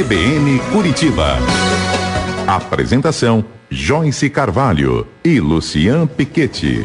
CBN 0.00 0.58
Curitiba. 0.72 1.36
Apresentação: 2.46 3.44
Joyce 3.68 4.30
Carvalho 4.30 5.06
e 5.22 5.38
Lucian 5.38 6.06
Piquete. 6.06 6.84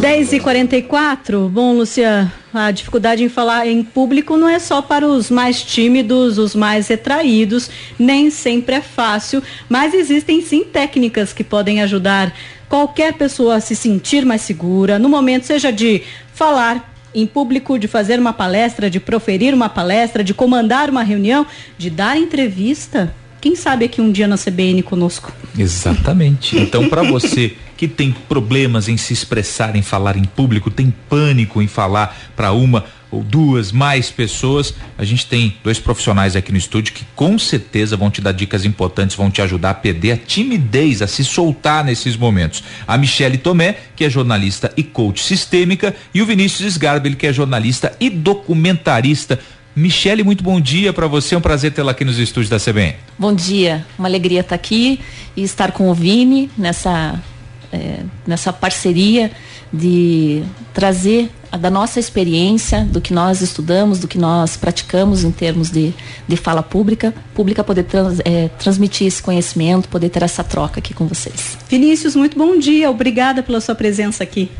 10 0.00 0.32
e 0.32 0.40
44 0.40 1.50
Bom, 1.50 1.74
Lucian, 1.74 2.32
a 2.54 2.70
dificuldade 2.70 3.22
em 3.22 3.28
falar 3.28 3.66
em 3.66 3.84
público 3.84 4.38
não 4.38 4.48
é 4.48 4.58
só 4.58 4.80
para 4.80 5.06
os 5.06 5.28
mais 5.28 5.62
tímidos, 5.62 6.38
os 6.38 6.54
mais 6.54 6.88
retraídos, 6.88 7.68
nem 7.98 8.30
sempre 8.30 8.76
é 8.76 8.80
fácil, 8.80 9.42
mas 9.68 9.92
existem 9.92 10.40
sim 10.40 10.64
técnicas 10.64 11.34
que 11.34 11.44
podem 11.44 11.82
ajudar 11.82 12.32
qualquer 12.66 13.12
pessoa 13.12 13.56
a 13.56 13.60
se 13.60 13.76
sentir 13.76 14.24
mais 14.24 14.40
segura 14.40 14.98
no 14.98 15.06
momento, 15.06 15.44
seja 15.44 15.70
de 15.70 16.02
falar 16.32 16.91
em 17.14 17.26
público, 17.26 17.78
de 17.78 17.86
fazer 17.86 18.18
uma 18.18 18.32
palestra, 18.32 18.88
de 18.88 18.98
proferir 19.00 19.54
uma 19.54 19.68
palestra, 19.68 20.24
de 20.24 20.32
comandar 20.32 20.90
uma 20.90 21.02
reunião, 21.02 21.46
de 21.76 21.90
dar 21.90 22.16
entrevista. 22.16 23.14
Quem 23.40 23.56
sabe 23.56 23.84
aqui 23.84 24.00
um 24.00 24.12
dia 24.12 24.28
na 24.28 24.38
CBN 24.38 24.82
conosco. 24.82 25.32
Exatamente. 25.58 26.56
Então, 26.58 26.88
para 26.88 27.02
você 27.02 27.56
que 27.76 27.88
tem 27.88 28.14
problemas 28.28 28.88
em 28.88 28.96
se 28.96 29.12
expressar, 29.12 29.74
em 29.74 29.82
falar 29.82 30.16
em 30.16 30.24
público, 30.24 30.70
tem 30.70 30.94
pânico 31.08 31.60
em 31.60 31.66
falar 31.66 32.16
para 32.36 32.52
uma 32.52 32.84
ou 33.12 33.22
duas, 33.22 33.70
mais 33.70 34.10
pessoas, 34.10 34.74
a 34.96 35.04
gente 35.04 35.26
tem 35.26 35.54
dois 35.62 35.78
profissionais 35.78 36.34
aqui 36.34 36.50
no 36.50 36.56
estúdio 36.56 36.94
que 36.94 37.04
com 37.14 37.38
certeza 37.38 37.94
vão 37.94 38.10
te 38.10 38.22
dar 38.22 38.32
dicas 38.32 38.64
importantes, 38.64 39.14
vão 39.14 39.30
te 39.30 39.42
ajudar 39.42 39.70
a 39.70 39.74
perder 39.74 40.12
a 40.12 40.16
timidez, 40.16 41.02
a 41.02 41.06
se 41.06 41.22
soltar 41.22 41.84
nesses 41.84 42.16
momentos. 42.16 42.64
A 42.88 42.96
Michele 42.96 43.36
Tomé, 43.36 43.76
que 43.94 44.04
é 44.04 44.10
jornalista 44.10 44.72
e 44.76 44.82
coach 44.82 45.22
sistêmica, 45.22 45.94
e 46.14 46.22
o 46.22 46.26
Vinícius 46.26 46.72
Sgarbel, 46.72 47.14
que 47.14 47.26
é 47.26 47.32
jornalista 47.32 47.94
e 48.00 48.08
documentarista. 48.08 49.38
Michele, 49.76 50.22
muito 50.22 50.42
bom 50.42 50.58
dia 50.58 50.92
para 50.92 51.06
você, 51.06 51.34
é 51.34 51.38
um 51.38 51.42
prazer 51.42 51.72
tê-la 51.72 51.92
aqui 51.92 52.04
nos 52.04 52.18
estúdios 52.18 52.48
da 52.48 52.58
CBN. 52.58 52.94
Bom 53.18 53.34
dia, 53.34 53.86
uma 53.98 54.08
alegria 54.08 54.40
estar 54.40 54.54
aqui 54.54 55.00
e 55.36 55.42
estar 55.42 55.72
com 55.72 55.90
o 55.90 55.94
Vini 55.94 56.50
nessa, 56.56 57.22
é, 57.70 58.00
nessa 58.26 58.52
parceria 58.52 59.30
de 59.72 60.42
trazer 60.72 61.30
da 61.58 61.70
nossa 61.70 62.00
experiência, 62.00 62.84
do 62.84 63.00
que 63.00 63.12
nós 63.12 63.40
estudamos, 63.40 63.98
do 63.98 64.08
que 64.08 64.18
nós 64.18 64.56
praticamos 64.56 65.24
em 65.24 65.30
termos 65.30 65.70
de, 65.70 65.92
de 66.26 66.36
fala 66.36 66.62
pública, 66.62 67.14
pública 67.34 67.62
poder 67.62 67.84
trans, 67.84 68.20
é, 68.24 68.48
transmitir 68.58 69.06
esse 69.06 69.22
conhecimento, 69.22 69.88
poder 69.88 70.08
ter 70.08 70.22
essa 70.22 70.42
troca 70.42 70.80
aqui 70.80 70.94
com 70.94 71.06
vocês. 71.06 71.58
Vinícius, 71.68 72.16
muito 72.16 72.38
bom 72.38 72.58
dia, 72.58 72.90
obrigada 72.90 73.42
pela 73.42 73.60
sua 73.60 73.74
presença 73.74 74.22
aqui. 74.22 74.50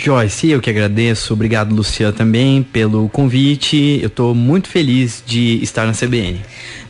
Joyce, 0.00 0.48
eu 0.48 0.60
que 0.60 0.70
agradeço. 0.70 1.32
Obrigado, 1.32 1.74
Luciana, 1.74 2.12
também 2.12 2.62
pelo 2.62 3.08
convite. 3.08 3.98
Eu 4.00 4.06
estou 4.06 4.32
muito 4.32 4.68
feliz 4.68 5.24
de 5.26 5.60
estar 5.60 5.86
na 5.86 5.92
CBN. 5.92 6.40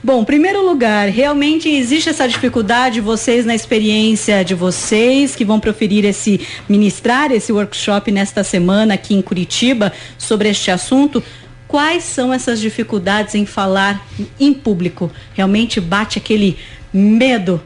Bom, 0.05 0.23
primeiro 0.25 0.63
lugar, 0.65 1.09
realmente 1.09 1.71
existe 1.71 2.11
essa 2.11 2.29
dificuldade, 2.29 3.01
vocês 3.01 3.47
na 3.47 3.55
experiência 3.55 4.45
de 4.45 4.55
vocês 4.55 5.35
que 5.35 5.43
vão 5.43 5.59
proferir 5.59 6.05
esse, 6.05 6.39
ministrar 6.69 7.33
esse 7.33 7.51
workshop 7.51 8.13
nesta 8.13 8.45
semana 8.45 8.93
aqui 8.93 9.15
em 9.15 9.23
Curitiba 9.23 9.91
sobre 10.19 10.51
este 10.51 10.71
assunto. 10.71 11.25
Quais 11.67 12.05
são 12.05 12.31
essas 12.33 12.61
dificuldades 12.61 13.35
em 13.35 13.47
falar 13.47 14.07
em 14.39 14.53
público? 14.53 15.11
Realmente 15.33 15.81
bate 15.81 16.19
aquele 16.19 16.59
medo 16.93 17.61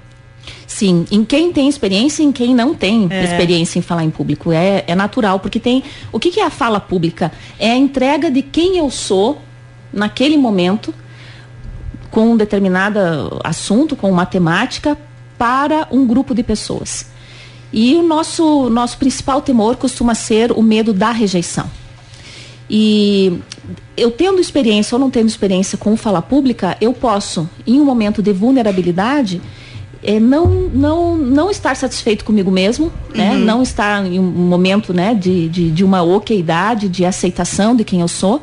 Sim, 0.73 1.05
em 1.11 1.23
quem 1.23 1.53
tem 1.53 1.69
experiência 1.69 2.23
e 2.23 2.27
em 2.27 2.33
quem 2.33 2.55
não 2.55 2.73
tem 2.75 3.06
é. 3.11 3.25
experiência 3.25 3.78
em 3.78 3.83
falar 3.83 4.05
em 4.05 4.11
público. 4.11 4.51
É, 4.51 4.83
é 4.87 4.95
natural, 4.95 5.39
porque 5.39 5.61
tem. 5.61 5.84
O 6.11 6.19
que, 6.19 6.31
que 6.31 6.41
é 6.41 6.47
a 6.47 6.51
fala 6.51 6.81
pública? 6.81 7.31
É 7.59 7.70
a 7.70 7.77
entrega 7.77 8.31
de 8.31 8.41
quem 8.41 8.79
eu 8.79 8.91
sou 8.91 9.39
naquele 9.92 10.39
momento, 10.39 10.95
com 12.11 12.33
um 12.33 12.37
determinado 12.39 13.39
assunto, 13.45 13.95
com 13.95 14.11
uma 14.11 14.25
temática, 14.25 14.97
para 15.37 15.87
um 15.91 16.06
grupo 16.06 16.34
de 16.34 16.42
pessoas. 16.42 17.05
E 17.70 17.95
o 17.95 18.02
nosso, 18.02 18.70
nosso 18.70 18.96
principal 18.96 19.42
temor 19.42 19.77
costuma 19.77 20.14
ser 20.14 20.52
o 20.52 20.63
medo 20.63 20.95
da 20.95 21.11
rejeição. 21.11 21.70
E 22.69 23.41
eu 23.95 24.11
tendo 24.11 24.41
experiência 24.41 24.95
ou 24.95 24.98
não 24.98 25.11
tendo 25.11 25.29
experiência 25.29 25.77
com 25.77 25.95
fala 25.98 26.23
pública, 26.23 26.79
eu 26.80 26.95
posso, 26.95 27.46
em 27.67 27.79
um 27.79 27.85
momento 27.85 28.23
de 28.23 28.33
vulnerabilidade, 28.33 29.42
é, 30.02 30.18
não, 30.18 30.46
não, 30.46 31.17
não 31.17 31.51
estar 31.51 31.77
satisfeito 31.77 32.24
comigo 32.24 32.51
mesmo, 32.51 32.92
né? 33.14 33.33
Uhum. 33.33 33.39
Não 33.39 33.63
estar 33.63 34.05
em 34.05 34.18
um 34.18 34.23
momento, 34.23 34.92
né, 34.92 35.14
de, 35.14 35.48
de, 35.48 35.70
de 35.70 35.85
uma 35.85 36.02
oqueidade, 36.02 36.89
de 36.89 37.05
aceitação 37.05 37.77
de 37.77 37.85
quem 37.85 38.01
eu 38.01 38.08
sou. 38.08 38.42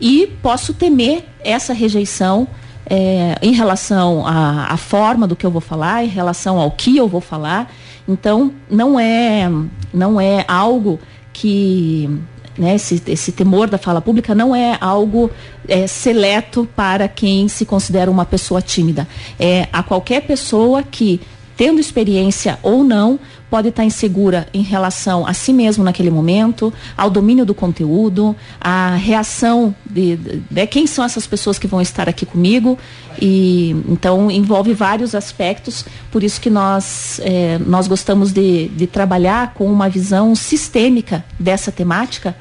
E 0.00 0.26
posso 0.42 0.72
temer 0.72 1.24
essa 1.40 1.72
rejeição 1.72 2.48
é, 2.86 3.36
em 3.42 3.52
relação 3.52 4.26
à, 4.26 4.72
à 4.72 4.76
forma 4.76 5.26
do 5.26 5.36
que 5.36 5.44
eu 5.44 5.50
vou 5.50 5.60
falar, 5.60 6.04
em 6.04 6.08
relação 6.08 6.58
ao 6.58 6.70
que 6.70 6.96
eu 6.96 7.06
vou 7.06 7.20
falar. 7.20 7.70
Então, 8.08 8.52
não 8.70 8.98
é, 8.98 9.50
não 9.92 10.20
é 10.20 10.44
algo 10.48 10.98
que 11.32 12.08
né, 12.56 12.74
esse, 12.74 13.02
esse 13.06 13.32
temor 13.32 13.68
da 13.68 13.78
fala 13.78 14.00
pública 14.00 14.34
não 14.34 14.54
é 14.54 14.76
algo 14.80 15.30
é, 15.68 15.86
seleto 15.86 16.68
para 16.76 17.08
quem 17.08 17.48
se 17.48 17.64
considera 17.64 18.10
uma 18.10 18.24
pessoa 18.24 18.62
tímida. 18.62 19.06
É 19.38 19.68
a 19.72 19.82
qualquer 19.82 20.22
pessoa 20.22 20.82
que, 20.82 21.20
tendo 21.56 21.80
experiência 21.80 22.58
ou 22.62 22.84
não, 22.84 23.18
pode 23.54 23.68
estar 23.68 23.84
insegura 23.84 24.48
em 24.52 24.62
relação 24.62 25.24
a 25.24 25.32
si 25.32 25.52
mesmo 25.52 25.84
naquele 25.84 26.10
momento, 26.10 26.72
ao 26.96 27.08
domínio 27.08 27.46
do 27.46 27.54
conteúdo, 27.54 28.34
à 28.60 28.96
reação 28.96 29.72
de, 29.88 30.16
de, 30.16 30.42
de, 30.50 30.66
quem 30.66 30.88
são 30.88 31.04
essas 31.04 31.24
pessoas 31.24 31.56
que 31.56 31.68
vão 31.68 31.80
estar 31.80 32.08
aqui 32.08 32.26
comigo 32.26 32.76
e 33.22 33.70
então 33.88 34.28
envolve 34.28 34.74
vários 34.74 35.14
aspectos, 35.14 35.84
por 36.10 36.24
isso 36.24 36.40
que 36.40 36.50
nós 36.50 37.20
é, 37.22 37.56
nós 37.64 37.86
gostamos 37.86 38.32
de, 38.32 38.66
de 38.70 38.88
trabalhar 38.88 39.54
com 39.54 39.66
uma 39.66 39.88
visão 39.88 40.34
sistêmica 40.34 41.24
dessa 41.38 41.70
temática 41.70 42.34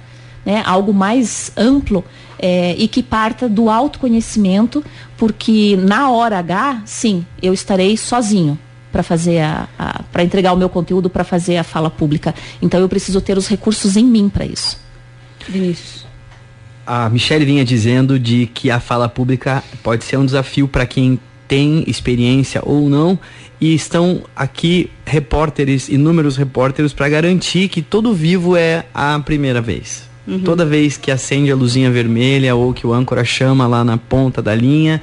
né, 0.45 0.63
algo 0.65 0.93
mais 0.93 1.51
amplo 1.55 2.03
é, 2.39 2.75
e 2.77 2.87
que 2.87 3.01
parta 3.01 3.47
do 3.47 3.69
autoconhecimento, 3.69 4.83
porque 5.17 5.77
na 5.77 6.09
hora 6.09 6.39
H, 6.39 6.81
sim, 6.85 7.25
eu 7.41 7.53
estarei 7.53 7.95
sozinho 7.95 8.59
para 8.91 9.01
fazer 9.01 9.39
a, 9.39 9.67
a 9.79 10.03
para 10.03 10.23
entregar 10.23 10.53
o 10.53 10.57
meu 10.57 10.69
conteúdo 10.69 11.09
para 11.09 11.23
fazer 11.23 11.57
a 11.57 11.63
fala 11.63 11.89
pública. 11.89 12.35
Então 12.61 12.79
eu 12.79 12.87
preciso 12.87 13.19
ter 13.21 13.37
os 13.37 13.47
recursos 13.47 13.97
em 13.97 14.05
mim 14.05 14.29
para 14.29 14.45
isso. 14.45 14.77
Vinícius. 15.47 16.05
A 16.85 17.09
Michelle 17.09 17.45
vinha 17.45 17.63
dizendo 17.63 18.19
de 18.19 18.45
que 18.47 18.69
a 18.69 18.79
fala 18.79 19.07
pública 19.07 19.63
pode 19.81 20.03
ser 20.03 20.17
um 20.17 20.25
desafio 20.25 20.67
para 20.67 20.85
quem 20.85 21.19
tem 21.47 21.83
experiência 21.87 22.61
ou 22.63 22.89
não 22.89 23.17
e 23.59 23.73
estão 23.73 24.23
aqui 24.35 24.91
repórteres, 25.05 25.87
inúmeros 25.87 26.35
repórteres 26.35 26.91
para 26.91 27.07
garantir 27.07 27.69
que 27.69 27.81
todo 27.81 28.13
vivo 28.13 28.57
é 28.57 28.85
a 28.93 29.17
primeira 29.19 29.61
vez. 29.61 30.12
Uhum. 30.27 30.39
Toda 30.39 30.65
vez 30.65 30.97
que 30.97 31.11
acende 31.11 31.51
a 31.51 31.55
luzinha 31.55 31.91
vermelha 31.91 32.55
ou 32.55 32.73
que 32.73 32.87
o 32.87 32.93
âncora 32.93 33.25
chama 33.25 33.67
lá 33.67 33.83
na 33.83 33.97
ponta 33.97 34.41
da 34.41 34.55
linha, 34.55 35.01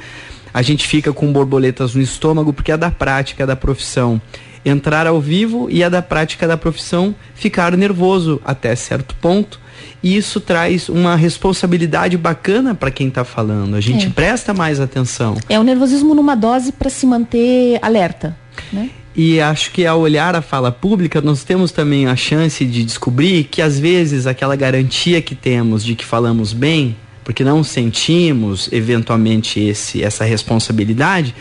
a 0.53 0.63
gente 0.63 0.87
fica 0.87 1.13
com 1.13 1.33
borboletas 1.33 1.95
no 1.95 2.01
estômago 2.01 2.53
porque 2.53 2.73
é 2.73 2.77
da 2.77 2.91
prática 2.91 3.47
da 3.47 3.55
profissão 3.55 4.21
entrar 4.65 5.07
ao 5.07 5.21
vivo 5.21 5.69
e 5.71 5.83
é 5.83 5.89
da 5.89 6.03
prática 6.03 6.47
da 6.47 6.57
profissão 6.57 7.15
ficar 7.35 7.77
nervoso 7.77 8.41
até 8.45 8.75
certo 8.75 9.15
ponto. 9.15 9.61
E 10.03 10.17
isso 10.17 10.41
traz 10.41 10.89
uma 10.89 11.15
responsabilidade 11.15 12.17
bacana 12.17 12.75
para 12.75 12.91
quem 12.91 13.09
está 13.09 13.23
falando. 13.23 13.75
A 13.75 13.81
gente 13.81 14.07
é. 14.07 14.11
presta 14.11 14.55
mais 14.55 14.81
atenção. 14.81 15.37
É 15.49 15.59
o 15.59 15.63
nervosismo 15.63 16.15
numa 16.15 16.35
dose 16.35 16.73
para 16.73 16.89
se 16.89 17.07
manter 17.07 17.79
alerta. 17.83 18.37
Né? 18.73 18.91
E 19.23 19.39
acho 19.39 19.71
que 19.73 19.85
ao 19.85 20.01
olhar 20.01 20.35
a 20.35 20.41
fala 20.41 20.73
pública, 20.73 21.21
nós 21.21 21.45
temos 21.45 21.71
também 21.71 22.07
a 22.07 22.17
chance 22.17 22.65
de 22.65 22.83
descobrir 22.83 23.45
que 23.45 23.61
às 23.61 23.79
vezes 23.79 24.27
aquela 24.27 24.57
garantia 24.57 25.21
que 25.21 25.35
temos 25.35 25.85
de 25.85 25.95
que 25.95 26.07
falamos 26.07 26.55
bem, 26.55 26.97
porque 27.23 27.45
não 27.45 27.63
sentimos 27.63 28.73
eventualmente 28.73 29.61
esse, 29.61 30.03
essa 30.03 30.25
responsabilidade, 30.25 31.35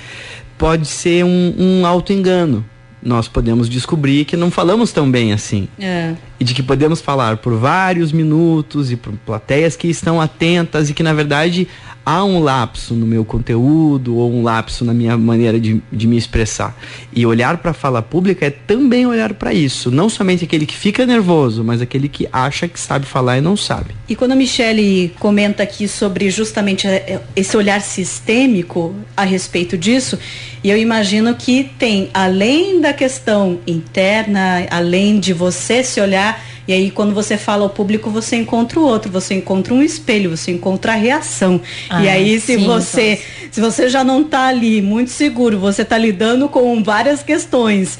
pode 0.58 0.90
ser 0.90 1.24
um, 1.24 1.56
um 1.58 1.86
auto-engano. 1.86 2.66
Nós 3.02 3.30
podemos 3.30 3.70
descobrir 3.70 4.26
que 4.26 4.36
não 4.36 4.52
falamos 4.52 4.92
tão 4.92 5.10
bem 5.10 5.32
assim. 5.32 5.70
É. 5.80 6.16
E 6.38 6.44
de 6.44 6.54
que 6.54 6.62
podemos 6.62 7.00
falar 7.00 7.38
por 7.38 7.56
vários 7.56 8.12
minutos 8.12 8.92
e 8.92 8.98
por 8.98 9.14
plateias 9.26 9.78
que 9.78 9.88
estão 9.88 10.20
atentas 10.20 10.90
e 10.90 10.94
que, 10.94 11.02
na 11.02 11.14
verdade, 11.14 11.66
há 12.10 12.26
um 12.26 12.40
lapso 12.40 12.96
no 12.96 13.06
meu 13.06 13.24
conteúdo 13.24 14.18
ou 14.18 14.34
um 14.34 14.42
lapso 14.42 14.84
na 14.84 14.96
minha 14.96 15.16
maneira 15.16 15.60
de, 15.60 15.80
de 15.92 16.08
me 16.08 16.18
expressar. 16.18 16.76
E 17.14 17.24
olhar 17.24 17.58
para 17.58 17.70
a 17.70 17.74
fala 17.74 18.02
pública 18.02 18.48
é 18.48 18.50
também 18.50 19.06
olhar 19.06 19.36
para 19.36 19.54
isso. 19.54 19.92
Não 19.92 20.10
somente 20.10 20.44
aquele 20.44 20.66
que 20.66 20.76
fica 20.76 21.06
nervoso, 21.06 21.64
mas 21.64 21.84
aquele 21.84 22.10
que 22.10 22.28
acha 22.34 22.68
que 22.68 22.80
sabe 22.80 23.06
falar 23.06 23.38
e 23.38 23.42
não 23.42 23.56
sabe. 23.56 23.94
E 24.08 24.16
quando 24.16 24.32
a 24.32 24.36
Michelle 24.36 25.14
comenta 25.20 25.62
aqui 25.62 25.88
sobre 25.88 26.32
justamente 26.32 26.88
é, 26.88 26.96
é, 26.96 27.22
esse 27.36 27.56
olhar 27.56 27.80
sistêmico 27.80 28.96
a 29.16 29.24
respeito 29.24 29.78
disso, 29.78 30.18
e 30.64 30.70
eu 30.72 30.78
imagino 30.80 31.36
que 31.36 31.70
tem, 31.78 32.10
além 32.12 32.82
da 32.82 32.92
questão 32.92 33.60
interna, 33.68 34.66
além 34.72 35.20
de 35.20 35.32
você 35.32 35.84
se 35.84 36.02
olhar 36.02 36.44
E 36.70 36.72
aí, 36.72 36.92
quando 36.92 37.16
você 37.16 37.36
fala 37.36 37.64
ao 37.64 37.70
público, 37.72 38.12
você 38.12 38.36
encontra 38.36 38.80
o 38.80 38.84
outro, 38.84 39.12
você 39.12 39.34
encontra 39.34 39.74
um 39.74 39.82
espelho, 39.82 40.38
você 40.38 40.52
encontra 40.52 40.92
a 40.92 40.96
reação. 40.96 41.60
Ah, 41.90 42.04
e 42.04 42.08
aí, 42.08 42.40
se 42.40 42.60
sim, 42.60 42.64
você, 42.64 43.20
se 43.50 43.60
você 43.60 43.90
já 43.90 44.04
não 44.04 44.22
está 44.22 44.46
ali 44.50 44.80
muito 44.80 45.10
seguro, 45.10 45.58
você 45.58 45.82
está 45.82 45.98
lidando 45.98 46.48
com 46.48 46.84
várias 46.84 47.24
questões. 47.24 47.98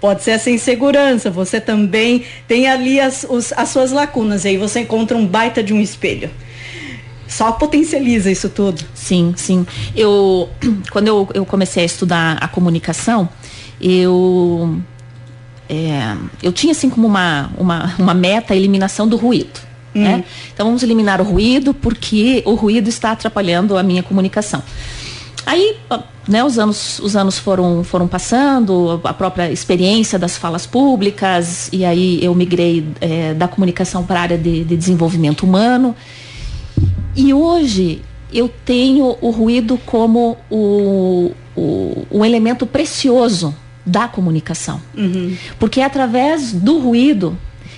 Pode 0.00 0.24
ser 0.24 0.32
essa 0.32 0.50
insegurança, 0.50 1.30
você 1.30 1.60
também 1.60 2.24
tem 2.48 2.66
ali 2.66 2.98
as, 2.98 3.24
os, 3.30 3.52
as 3.52 3.68
suas 3.68 3.92
lacunas, 3.92 4.44
e 4.44 4.48
aí 4.48 4.56
você 4.56 4.80
encontra 4.80 5.16
um 5.16 5.24
baita 5.24 5.62
de 5.62 5.72
um 5.72 5.80
espelho 5.80 6.28
só 7.28 7.52
potencializa 7.52 8.30
isso 8.30 8.48
tudo. 8.48 8.82
Sim, 8.94 9.34
sim. 9.36 9.66
Eu, 9.94 10.48
quando 10.90 11.08
eu, 11.08 11.28
eu 11.34 11.44
comecei 11.44 11.82
a 11.82 11.86
estudar 11.86 12.38
a 12.40 12.48
comunicação, 12.48 13.28
eu 13.78 14.80
é, 15.68 16.16
eu 16.42 16.52
tinha 16.52 16.72
assim 16.72 16.88
como 16.88 17.06
uma, 17.06 17.50
uma, 17.58 17.94
uma 17.98 18.14
meta 18.14 18.54
a 18.54 18.56
eliminação 18.56 19.06
do 19.06 19.16
ruído. 19.16 19.60
Hum. 19.94 20.02
Né? 20.02 20.24
Então 20.52 20.66
vamos 20.66 20.82
eliminar 20.82 21.20
o 21.20 21.24
ruído 21.24 21.74
porque 21.74 22.42
o 22.46 22.54
ruído 22.54 22.88
está 22.88 23.12
atrapalhando 23.12 23.76
a 23.76 23.82
minha 23.82 24.02
comunicação. 24.02 24.62
Aí, 25.46 25.76
né, 26.26 26.44
os 26.44 26.58
anos, 26.58 26.98
os 26.98 27.16
anos 27.16 27.38
foram, 27.38 27.82
foram 27.82 28.06
passando, 28.06 29.00
a 29.02 29.14
própria 29.14 29.50
experiência 29.50 30.18
das 30.18 30.36
falas 30.36 30.66
públicas, 30.66 31.70
e 31.72 31.86
aí 31.86 32.22
eu 32.22 32.34
migrei 32.34 32.86
é, 33.00 33.32
da 33.32 33.48
comunicação 33.48 34.04
para 34.04 34.20
a 34.20 34.22
área 34.22 34.38
de, 34.38 34.62
de 34.62 34.76
desenvolvimento 34.76 35.44
humano. 35.44 35.96
E 37.16 37.32
hoje 37.32 38.02
eu 38.30 38.50
tenho 38.62 39.16
o 39.22 39.30
ruído 39.30 39.78
como 39.86 40.36
o, 40.50 41.32
o, 41.56 42.06
o 42.10 42.24
elemento 42.26 42.66
precioso 42.66 43.54
da 43.88 44.06
comunicação. 44.06 44.80
Uhum. 44.96 45.36
Porque 45.58 45.80
é 45.80 45.84
através 45.84 46.52
do 46.52 46.78
ruído 46.78 47.36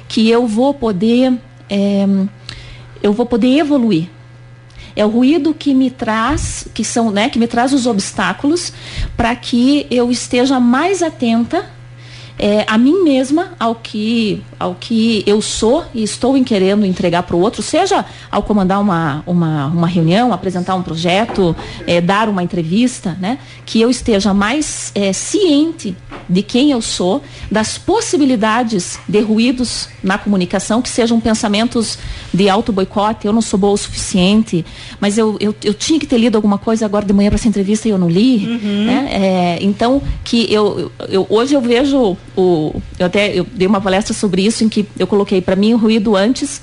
que 0.08 0.28
eu 0.28 0.46
vou 0.46 0.74
poder 0.74 1.38
é, 1.68 2.04
eu 3.02 3.12
vou 3.12 3.26
poder 3.26 3.58
evoluir. 3.58 4.08
É 4.94 5.04
o 5.04 5.08
ruído 5.08 5.54
que 5.54 5.72
me 5.72 5.90
traz, 5.90 6.68
que 6.74 6.84
são, 6.84 7.10
né, 7.10 7.28
que 7.28 7.38
me 7.38 7.46
traz 7.46 7.72
os 7.72 7.86
obstáculos 7.86 8.72
para 9.16 9.34
que 9.36 9.86
eu 9.90 10.10
esteja 10.10 10.58
mais 10.58 11.02
atenta 11.02 11.70
é, 12.40 12.64
a 12.66 12.78
mim 12.78 13.04
mesma 13.04 13.52
ao 13.60 13.74
que, 13.74 14.42
ao 14.58 14.74
que 14.74 15.22
eu 15.26 15.42
sou 15.42 15.84
e 15.94 16.02
estou 16.02 16.38
em 16.38 16.42
querendo 16.42 16.86
entregar 16.86 17.22
para 17.24 17.36
o 17.36 17.40
outro, 17.40 17.62
seja 17.62 18.02
ao 18.30 18.42
comandar 18.42 18.80
uma, 18.80 19.22
uma, 19.26 19.66
uma 19.66 19.86
reunião, 19.86 20.32
apresentar 20.32 20.74
um 20.74 20.82
projeto, 20.82 21.54
é, 21.86 22.00
dar 22.00 22.30
uma 22.30 22.42
entrevista, 22.42 23.14
né? 23.20 23.38
que 23.66 23.78
eu 23.78 23.90
esteja 23.90 24.32
mais 24.32 24.90
é, 24.94 25.12
ciente 25.12 25.94
de 26.28 26.42
quem 26.42 26.70
eu 26.70 26.80
sou, 26.80 27.22
das 27.50 27.76
possibilidades 27.76 28.98
de 29.06 29.20
ruídos 29.20 29.88
na 30.02 30.16
comunicação, 30.16 30.80
que 30.80 30.88
sejam 30.88 31.20
pensamentos 31.20 31.98
de 32.32 32.48
auto-boicote, 32.48 33.26
eu 33.26 33.32
não 33.32 33.42
sou 33.42 33.58
boa 33.58 33.74
o 33.74 33.76
suficiente, 33.76 34.64
mas 34.98 35.18
eu, 35.18 35.36
eu, 35.40 35.54
eu 35.62 35.74
tinha 35.74 35.98
que 35.98 36.06
ter 36.06 36.18
lido 36.18 36.36
alguma 36.36 36.56
coisa 36.56 36.86
agora 36.86 37.04
de 37.04 37.12
manhã 37.12 37.28
para 37.28 37.36
essa 37.36 37.48
entrevista 37.48 37.86
e 37.86 37.90
eu 37.90 37.98
não 37.98 38.08
li. 38.08 38.46
Uhum. 38.46 38.84
Né? 38.86 39.08
É, 39.10 39.58
então, 39.60 40.00
que 40.24 40.52
eu, 40.52 40.90
eu, 41.08 41.26
hoje 41.28 41.54
eu 41.54 41.60
vejo 41.60 42.16
o, 42.36 42.80
eu 42.98 43.06
até 43.06 43.38
eu 43.38 43.44
dei 43.44 43.66
uma 43.66 43.80
palestra 43.80 44.14
sobre 44.14 44.42
isso 44.42 44.64
em 44.64 44.68
que 44.68 44.86
eu 44.98 45.06
coloquei 45.06 45.40
para 45.40 45.56
mim 45.56 45.74
o 45.74 45.76
ruído 45.76 46.16
antes 46.16 46.62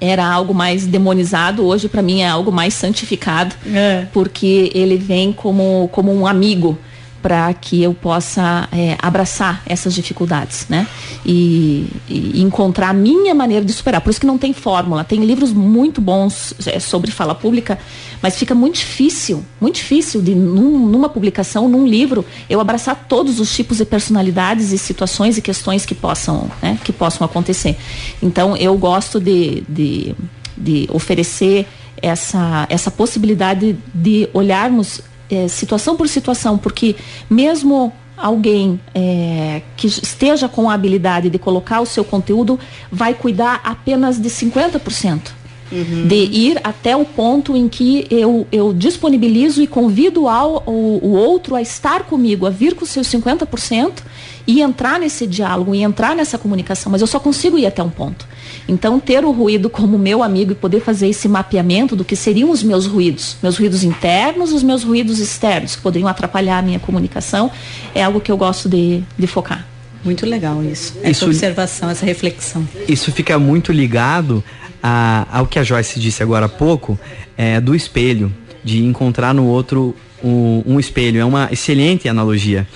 era 0.00 0.26
algo 0.26 0.54
mais 0.54 0.86
demonizado, 0.86 1.64
hoje 1.64 1.88
para 1.88 2.00
mim 2.00 2.22
é 2.22 2.28
algo 2.28 2.50
mais 2.50 2.72
santificado, 2.72 3.54
é. 3.66 4.06
porque 4.12 4.70
ele 4.74 4.96
vem 4.96 5.30
como, 5.30 5.90
como 5.92 6.10
um 6.10 6.26
amigo 6.26 6.78
para 7.22 7.52
que 7.54 7.82
eu 7.82 7.92
possa 7.92 8.68
é, 8.72 8.96
abraçar 9.00 9.62
essas 9.66 9.94
dificuldades, 9.94 10.66
né? 10.68 10.86
E, 11.24 11.86
e, 12.08 12.40
encontrar 12.40 12.90
a 12.90 12.92
minha 12.92 13.34
maneira 13.34 13.64
de 13.64 13.72
superar. 13.72 14.00
Por 14.00 14.10
isso 14.10 14.20
que 14.20 14.26
não 14.26 14.38
tem 14.38 14.52
fórmula. 14.52 15.04
Tem 15.04 15.24
livros 15.24 15.52
muito 15.52 16.00
bons 16.00 16.54
é, 16.66 16.80
sobre 16.80 17.10
fala 17.10 17.34
pública, 17.34 17.78
mas 18.22 18.36
fica 18.36 18.54
muito 18.54 18.76
difícil, 18.76 19.44
muito 19.60 19.76
difícil 19.76 20.22
de 20.22 20.34
num, 20.34 20.78
numa 20.78 21.08
publicação, 21.08 21.68
num 21.68 21.86
livro, 21.86 22.24
eu 22.48 22.60
abraçar 22.60 23.06
todos 23.08 23.40
os 23.40 23.54
tipos 23.54 23.78
de 23.78 23.84
personalidades 23.84 24.72
e 24.72 24.78
situações 24.78 25.36
e 25.36 25.42
questões 25.42 25.84
que 25.84 25.94
possam, 25.94 26.50
né, 26.62 26.78
que 26.84 26.92
possam 26.92 27.24
acontecer. 27.24 27.76
Então 28.22 28.56
eu 28.56 28.76
gosto 28.76 29.20
de, 29.20 29.62
de, 29.68 30.14
de 30.56 30.88
oferecer 30.90 31.66
essa, 32.02 32.66
essa 32.68 32.90
possibilidade 32.90 33.76
de 33.94 34.28
olharmos 34.32 35.00
é, 35.30 35.48
situação 35.48 35.96
por 35.96 36.08
situação, 36.08 36.58
porque 36.58 36.96
mesmo 37.28 37.92
alguém 38.16 38.78
é, 38.94 39.62
que 39.76 39.86
esteja 39.86 40.48
com 40.48 40.68
a 40.68 40.74
habilidade 40.74 41.30
de 41.30 41.38
colocar 41.38 41.80
o 41.80 41.86
seu 41.86 42.04
conteúdo 42.04 42.58
vai 42.90 43.14
cuidar 43.14 43.60
apenas 43.64 44.20
de 44.20 44.28
50%. 44.28 45.39
Uhum. 45.72 46.08
De 46.08 46.16
ir 46.16 46.60
até 46.64 46.96
o 46.96 47.04
ponto 47.04 47.56
em 47.56 47.68
que 47.68 48.06
eu, 48.10 48.46
eu 48.50 48.72
disponibilizo 48.72 49.62
e 49.62 49.66
convido 49.66 50.28
ao, 50.28 50.62
o, 50.66 50.98
o 51.02 51.12
outro 51.12 51.54
a 51.54 51.62
estar 51.62 52.04
comigo, 52.04 52.46
a 52.46 52.50
vir 52.50 52.74
com 52.74 52.84
seus 52.84 53.06
50% 53.08 54.02
e 54.46 54.60
entrar 54.60 54.98
nesse 54.98 55.26
diálogo 55.26 55.74
e 55.74 55.82
entrar 55.82 56.16
nessa 56.16 56.36
comunicação, 56.36 56.90
mas 56.90 57.00
eu 57.00 57.06
só 57.06 57.20
consigo 57.20 57.58
ir 57.58 57.66
até 57.66 57.82
um 57.82 57.90
ponto. 57.90 58.26
Então, 58.68 58.98
ter 58.98 59.24
o 59.24 59.30
ruído 59.30 59.70
como 59.70 59.98
meu 59.98 60.22
amigo 60.22 60.52
e 60.52 60.54
poder 60.54 60.80
fazer 60.80 61.08
esse 61.08 61.28
mapeamento 61.28 61.94
do 61.94 62.04
que 62.04 62.16
seriam 62.16 62.50
os 62.50 62.62
meus 62.62 62.86
ruídos, 62.86 63.36
meus 63.42 63.56
ruídos 63.58 63.84
internos, 63.84 64.52
os 64.52 64.62
meus 64.62 64.82
ruídos 64.82 65.18
externos, 65.18 65.76
que 65.76 65.82
poderiam 65.82 66.08
atrapalhar 66.08 66.58
a 66.58 66.62
minha 66.62 66.78
comunicação, 66.78 67.50
é 67.94 68.02
algo 68.02 68.20
que 68.20 68.30
eu 68.30 68.36
gosto 68.36 68.68
de, 68.68 69.02
de 69.16 69.26
focar. 69.26 69.66
Muito 70.02 70.24
legal 70.24 70.64
isso. 70.64 70.94
Essa 71.00 71.10
isso, 71.10 71.26
observação, 71.26 71.90
essa 71.90 72.06
reflexão. 72.06 72.66
Isso 72.88 73.12
fica 73.12 73.38
muito 73.38 73.70
ligado 73.70 74.42
a, 74.82 75.26
ao 75.30 75.46
que 75.46 75.58
a 75.58 75.62
Joyce 75.62 75.98
disse 75.98 76.22
agora 76.22 76.46
há 76.46 76.48
pouco, 76.48 76.98
é, 77.36 77.60
do 77.60 77.74
espelho, 77.74 78.32
de 78.62 78.84
encontrar 78.84 79.34
no 79.34 79.46
outro 79.46 79.94
um, 80.22 80.62
um 80.66 80.80
espelho. 80.80 81.20
É 81.20 81.24
uma 81.24 81.48
excelente 81.50 82.08
analogia. 82.08 82.66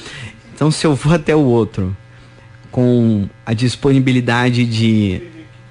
Então, 0.54 0.70
se 0.70 0.86
eu 0.86 0.94
vou 0.94 1.12
até 1.14 1.34
o 1.34 1.44
outro 1.44 1.96
com 2.70 3.28
a 3.46 3.52
disponibilidade 3.52 4.64
de 4.64 5.22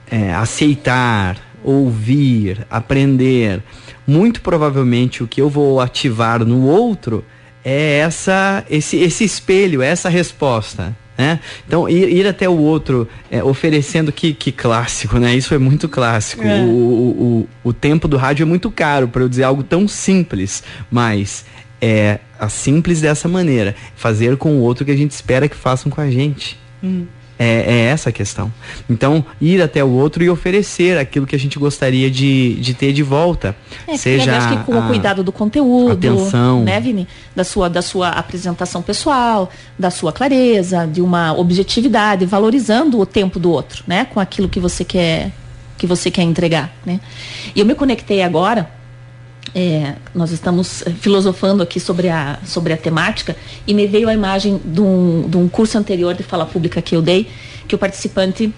é, 0.10 0.34
aceitar, 0.34 1.38
ouvir, 1.64 2.66
aprender, 2.70 3.62
muito 4.06 4.42
provavelmente 4.42 5.24
o 5.24 5.28
que 5.28 5.42
eu 5.42 5.50
vou 5.50 5.80
ativar 5.80 6.46
no 6.46 6.66
outro 6.66 7.24
é 7.64 8.00
essa, 8.00 8.66
esse, 8.70 8.98
esse 8.98 9.24
espelho, 9.24 9.82
essa 9.82 10.10
resposta. 10.10 10.96
Né? 11.18 11.40
Então, 11.68 11.88
ir, 11.88 12.10
ir, 12.10 12.28
até 12.28 12.50
o 12.50 12.58
outro 12.58 13.08
é, 13.30 13.44
oferecendo 13.44 14.12
que, 14.12 14.34
que 14.34 14.52
clássico, 14.52 15.20
né? 15.20 15.36
Isso 15.36 15.54
é 15.54 15.60
muito 15.60 15.88
clássico. 15.88 16.44
É. 16.44 16.62
O, 16.62 16.70
o, 16.70 17.48
o, 17.64 17.70
o 17.70 17.74
tempo 17.74 18.08
do 18.08 18.18
rádio 18.18 18.44
é 18.44 18.46
muito 18.46 18.72
caro 18.72 19.08
para 19.08 19.22
eu 19.22 19.30
dizer 19.30 19.44
algo 19.44 19.62
tão 19.62 19.88
simples, 19.88 20.64
mas 20.90 21.46
é 21.80 22.20
a 22.40 22.50
simples 22.50 23.02
dessa 23.02 23.28
maneira. 23.28 23.76
Fazer 23.96 24.38
com 24.38 24.58
o 24.58 24.62
outro 24.62 24.84
que 24.84 24.92
a 24.92 24.98
gente 24.98 25.12
espera 25.12 25.48
que 25.48 25.56
façam 25.56 25.92
com 25.92 26.02
a 26.02 26.10
gente. 26.10 26.58
Hum. 26.84 27.06
É, 27.44 27.64
é, 27.68 27.86
essa 27.88 28.10
a 28.10 28.12
questão. 28.14 28.52
Então, 28.90 29.26
ir 29.42 29.62
até 29.62 29.84
o 29.84 29.90
outro 29.90 30.24
e 30.24 30.30
oferecer 30.30 30.98
aquilo 30.98 31.28
que 31.28 31.36
a 31.36 31.40
gente 31.40 31.60
gostaria 31.60 32.10
de, 32.10 32.56
de 32.56 32.74
ter 32.74 32.94
de 32.94 33.04
volta. 33.04 33.54
É, 33.86 33.98
seja 33.98 34.38
acho 34.38 34.50
que 34.50 34.64
com 34.64 34.80
o 34.80 34.88
cuidado 34.88 35.24
do 35.24 35.32
conteúdo, 35.32 35.92
atenção. 35.92 36.64
né, 36.64 36.80
Vini? 36.80 37.06
Da 37.36 37.44
sua, 37.44 37.70
da 37.70 37.82
sua 37.82 38.10
apresentação 38.10 38.82
pessoal, 38.82 39.50
da 39.78 39.92
sua 39.92 40.14
clareza, 40.14 40.88
de 40.88 41.02
uma 41.02 41.38
objetividade, 41.38 42.26
valorizando 42.26 43.00
o 43.00 43.06
tempo 43.06 43.40
do 43.40 43.52
outro, 43.52 43.84
né? 43.86 44.06
Com 44.06 44.20
aquilo 44.22 44.48
que 44.48 44.60
você 44.60 44.86
quer, 44.86 45.32
que 45.78 45.86
você 45.86 46.10
quer 46.10 46.24
entregar, 46.24 46.74
né? 46.86 47.02
E 47.54 47.60
eu 47.60 47.66
me 47.66 47.76
conectei 47.76 48.22
agora 48.22 48.70
é, 49.56 49.96
nós 50.14 50.32
estamos 50.32 50.82
é, 50.86 50.92
filosofando 50.92 51.64
aqui 51.64 51.80
sobre 51.80 52.10
a, 52.10 52.40
sobre 52.46 52.74
a 52.74 52.78
temática 52.78 53.36
e 53.68 53.74
me 53.74 53.88
veio 53.88 54.10
a 54.10 54.14
imagem 54.14 54.60
de 54.64 54.82
um, 54.82 55.28
de 55.28 55.38
um 55.38 55.48
curso 55.48 55.78
anterior 55.78 56.14
de 56.14 56.24
fala 56.24 56.46
pública 56.46 56.82
que 56.82 56.96
eu 56.96 57.02
dei, 57.02 57.28
que 57.68 57.76
o 57.76 57.78
participante, 57.78 58.54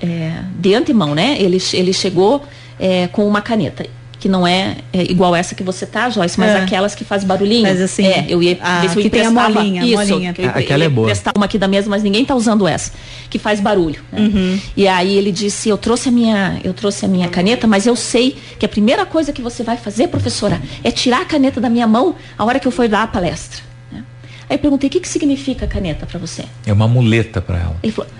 é, 0.00 0.42
de 0.58 0.74
antemão, 0.74 1.14
né, 1.14 1.36
ele, 1.40 1.58
ele 1.72 1.92
chegou 1.92 2.44
é, 2.78 3.08
com 3.08 3.26
uma 3.26 3.42
caneta 3.42 3.86
que 4.18 4.28
não 4.28 4.46
é, 4.46 4.78
é, 4.92 5.02
igual 5.02 5.34
essa 5.34 5.54
que 5.54 5.62
você 5.62 5.86
tá, 5.86 6.10
Joyce, 6.10 6.38
mas 6.38 6.50
é. 6.50 6.58
aquelas 6.58 6.94
que 6.94 7.04
faz 7.04 7.22
barulhinho. 7.22 7.62
Mas 7.62 7.80
assim, 7.80 8.06
é, 8.06 8.26
eu 8.28 8.42
ia 8.42 8.58
a, 8.60 8.80
ver 8.80 8.90
se 8.90 8.96
eu 8.96 9.02
que 9.02 9.10
tem 9.10 9.24
a 9.24 9.30
molinha, 9.30 9.84
isso, 9.84 9.96
molinha. 9.96 10.34
Eu, 10.36 10.48
Aquela 10.50 10.84
é 10.84 10.88
boa. 10.88 11.08
testar 11.08 11.32
uma 11.36 11.46
aqui 11.46 11.56
da 11.56 11.68
mesa, 11.68 11.88
mas 11.88 12.02
ninguém 12.02 12.24
tá 12.24 12.34
usando 12.34 12.66
essa, 12.66 12.92
que 13.30 13.38
faz 13.38 13.60
barulho. 13.60 14.00
Né? 14.10 14.20
Uhum. 14.20 14.60
E 14.76 14.88
aí 14.88 15.16
ele 15.16 15.30
disse, 15.30 15.68
eu 15.68 15.78
trouxe 15.78 16.08
a 16.08 16.12
minha, 16.12 16.58
eu 16.64 16.74
trouxe 16.74 17.04
a 17.04 17.08
minha 17.08 17.28
caneta, 17.28 17.66
mas 17.66 17.86
eu 17.86 17.94
sei 17.94 18.36
que 18.58 18.66
a 18.66 18.68
primeira 18.68 19.06
coisa 19.06 19.32
que 19.32 19.40
você 19.40 19.62
vai 19.62 19.76
fazer, 19.76 20.08
professora, 20.08 20.60
é 20.82 20.90
tirar 20.90 21.22
a 21.22 21.24
caneta 21.24 21.60
da 21.60 21.70
minha 21.70 21.86
mão 21.86 22.16
a 22.36 22.44
hora 22.44 22.58
que 22.58 22.66
eu 22.66 22.72
for 22.72 22.88
dar 22.88 23.04
a 23.04 23.06
palestra. 23.06 23.62
Né? 23.92 24.02
Aí 24.50 24.56
eu 24.56 24.58
perguntei, 24.58 24.88
o 24.88 24.90
que, 24.90 24.98
que 24.98 25.08
significa 25.08 25.64
caneta 25.68 26.06
para 26.06 26.18
você? 26.18 26.44
É 26.66 26.72
uma 26.72 26.88
muleta 26.88 27.40
para 27.40 27.58
ela. 27.58 27.76
Ele 27.84 27.92
falou, 27.92 28.10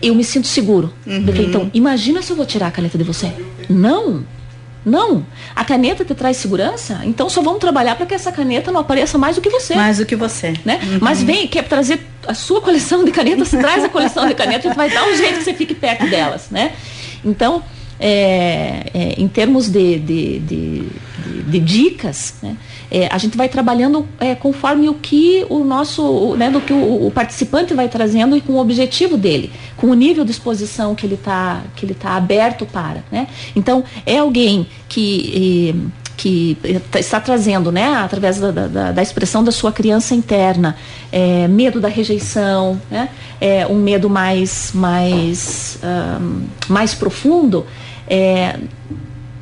eu 0.00 0.14
me 0.14 0.24
sinto 0.24 0.46
seguro. 0.46 0.94
Uhum. 1.06 1.16
Eu 1.16 1.26
falei, 1.26 1.46
então, 1.46 1.70
imagina 1.74 2.22
se 2.22 2.30
eu 2.32 2.36
vou 2.36 2.46
tirar 2.46 2.68
a 2.68 2.70
caneta 2.70 2.96
de 2.96 3.04
você. 3.04 3.30
Não, 3.68 4.24
não. 4.84 5.24
A 5.54 5.64
caneta 5.64 6.04
te 6.04 6.14
traz 6.14 6.36
segurança? 6.36 7.00
Então 7.04 7.28
só 7.28 7.40
vamos 7.40 7.60
trabalhar 7.60 7.94
para 7.94 8.06
que 8.06 8.14
essa 8.14 8.32
caneta 8.32 8.72
não 8.72 8.80
apareça 8.80 9.16
mais 9.16 9.36
do 9.36 9.42
que 9.42 9.50
você. 9.50 9.74
Mais 9.74 9.98
do 9.98 10.06
que 10.06 10.16
você. 10.16 10.54
Né? 10.64 10.80
Uhum. 10.82 10.98
Mas 11.00 11.22
vem, 11.22 11.46
quer 11.46 11.64
trazer 11.64 12.00
a 12.26 12.34
sua 12.34 12.60
coleção 12.60 13.04
de 13.04 13.10
canetas, 13.10 13.50
traz 13.52 13.84
a 13.84 13.88
coleção 13.88 14.26
de 14.26 14.34
canetas, 14.34 14.74
vai 14.74 14.90
dar 14.90 15.04
um 15.04 15.16
jeito 15.16 15.38
que 15.38 15.44
você 15.44 15.54
fique 15.54 15.74
perto 15.74 16.08
delas, 16.08 16.48
né? 16.50 16.72
Então, 17.24 17.62
é, 18.04 18.90
é, 18.92 19.14
em 19.16 19.28
termos 19.28 19.68
de, 19.68 19.96
de, 20.00 20.38
de, 20.40 20.82
de 21.46 21.60
dicas, 21.60 22.34
né, 22.42 22.56
é, 22.90 23.06
a 23.12 23.16
gente 23.16 23.36
vai 23.36 23.48
trabalhando 23.48 24.08
é, 24.18 24.34
conforme 24.34 24.88
o 24.88 24.94
que 24.94 25.46
o 25.48 25.62
nosso, 25.62 26.34
né, 26.36 26.50
do 26.50 26.60
que 26.60 26.72
o, 26.72 27.06
o, 27.06 27.10
participante 27.12 27.72
vai 27.74 27.88
trazendo 27.88 28.36
e 28.36 28.40
com 28.40 28.54
o 28.54 28.58
objetivo 28.58 29.16
dele, 29.16 29.52
com 29.76 29.86
o 29.86 29.94
nível 29.94 30.24
de 30.24 30.32
exposição 30.32 30.96
que 30.96 31.06
ele 31.06 31.14
está 31.14 31.62
que 31.76 31.86
ele 31.86 31.94
tá 31.94 32.16
aberto 32.16 32.66
para, 32.66 33.04
né? 33.10 33.28
Então 33.54 33.84
é 34.04 34.18
alguém 34.18 34.66
que 34.88 35.92
que 36.22 36.56
está 36.94 37.18
trazendo, 37.18 37.72
né, 37.72 37.96
através 37.96 38.38
da, 38.38 38.52
da, 38.52 38.92
da, 38.92 39.02
expressão 39.02 39.42
da 39.42 39.50
sua 39.50 39.72
criança 39.72 40.14
interna, 40.14 40.76
é, 41.10 41.48
medo 41.48 41.80
da 41.80 41.88
rejeição, 41.88 42.80
né, 42.88 43.08
é, 43.40 43.66
um 43.66 43.74
medo 43.74 44.08
mais, 44.08 44.70
mais, 44.72 45.80
um, 45.82 46.44
mais 46.68 46.94
profundo, 46.94 47.66
é, 48.06 48.56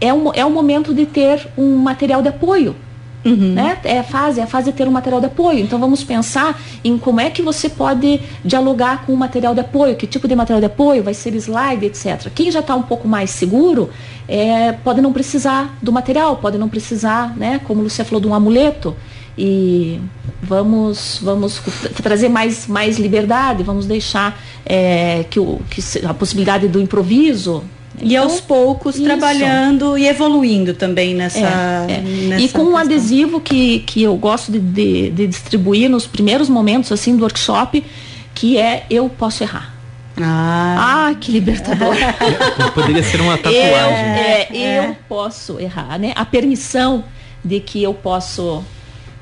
é, 0.01 0.11
um, 0.11 0.33
é 0.33 0.43
um 0.47 0.49
momento 0.49 0.95
de 0.95 1.05
ter 1.05 1.47
um 1.55 1.77
material 1.77 2.23
de 2.23 2.29
apoio. 2.29 2.75
Uhum. 3.25 3.53
Né? 3.53 3.79
É 3.85 3.99
a 3.99 4.03
fase, 4.03 4.41
é 4.41 4.43
a 4.43 4.47
fase 4.47 4.71
de 4.71 4.77
ter 4.77 4.89
um 4.89 4.91
material 4.91 5.21
de 5.21 5.27
apoio. 5.27 5.59
Então 5.59 5.79
vamos 5.79 6.03
pensar 6.03 6.61
em 6.83 6.97
como 6.97 7.21
é 7.21 7.31
que 7.31 7.43
você 7.43 7.69
pode 7.69 8.21
dialogar 8.45 9.05
com 9.05 9.13
o 9.13 9.17
material 9.17 9.55
de 9.55 9.61
apoio, 9.61 9.97
que 9.97 10.07
tipo 10.07 10.27
de 10.27 10.35
material 10.35 10.61
de 10.61 10.67
apoio, 10.67 11.03
vai 11.03 11.15
ser 11.15 11.35
slide, 11.35 11.85
etc. 11.85 12.31
Quem 12.35 12.51
já 12.51 12.61
está 12.61 12.75
um 12.75 12.83
pouco 12.83 13.07
mais 13.07 13.31
seguro 13.31 13.91
é, 14.27 14.73
pode 14.73 15.01
não 15.01 15.13
precisar 15.13 15.77
do 15.83 15.93
material, 15.93 16.37
pode 16.37 16.57
não 16.57 16.69
precisar, 16.69 17.37
né, 17.37 17.61
como 17.65 17.83
você 17.89 18.05
falou, 18.05 18.21
de 18.21 18.29
um 18.29 18.35
amuleto. 18.35 18.97
E 19.37 20.01
vamos, 20.43 21.21
vamos 21.23 21.63
trazer 22.03 22.29
mais, 22.29 22.67
mais 22.67 22.99
liberdade, 22.99 23.63
vamos 23.63 23.87
deixar 23.87 24.39
é, 24.67 25.25
que, 25.31 25.39
o, 25.39 25.61
que 25.71 25.81
a 26.05 26.13
possibilidade 26.13 26.69
do 26.69 26.81
improviso 26.81 27.65
e 27.99 28.15
então, 28.15 28.25
aos 28.25 28.41
poucos 28.41 28.95
isso. 28.95 29.05
trabalhando 29.05 29.99
e 29.99 30.07
evoluindo 30.07 30.75
também 30.75 31.15
nessa. 31.15 31.39
É, 31.39 31.93
é. 31.93 32.01
nessa 32.01 32.45
e 32.45 32.49
com 32.49 32.63
um 32.63 32.77
adesivo 32.77 33.41
que, 33.41 33.81
que 33.81 34.03
eu 34.03 34.17
gosto 34.17 34.53
de, 34.53 34.59
de, 34.59 35.11
de, 35.11 35.27
distribuir 35.27 35.91
nos 35.91 36.07
primeiros 36.07 36.49
momentos 36.49 36.93
assim 36.93 37.17
do 37.17 37.23
workshop, 37.23 37.85
que 38.35 38.57
é 38.59 38.87
eu 38.89 39.09
posso 39.09 39.43
errar. 39.43 39.75
Ah, 40.21 41.09
ah 41.09 41.15
que 41.15 41.33
libertador. 41.33 41.95
Poderia 42.75 43.03
ser 43.03 43.21
uma 43.21 43.37
tatuagem. 43.39 43.61
Eu, 43.61 43.75
é, 43.75 44.49
é, 44.53 44.89
eu 44.89 44.97
posso 45.09 45.59
errar, 45.59 45.99
né? 45.99 46.13
A 46.15 46.25
permissão 46.25 47.05
de 47.45 47.59
que 47.59 47.83
eu 47.83 47.93
posso 47.93 48.63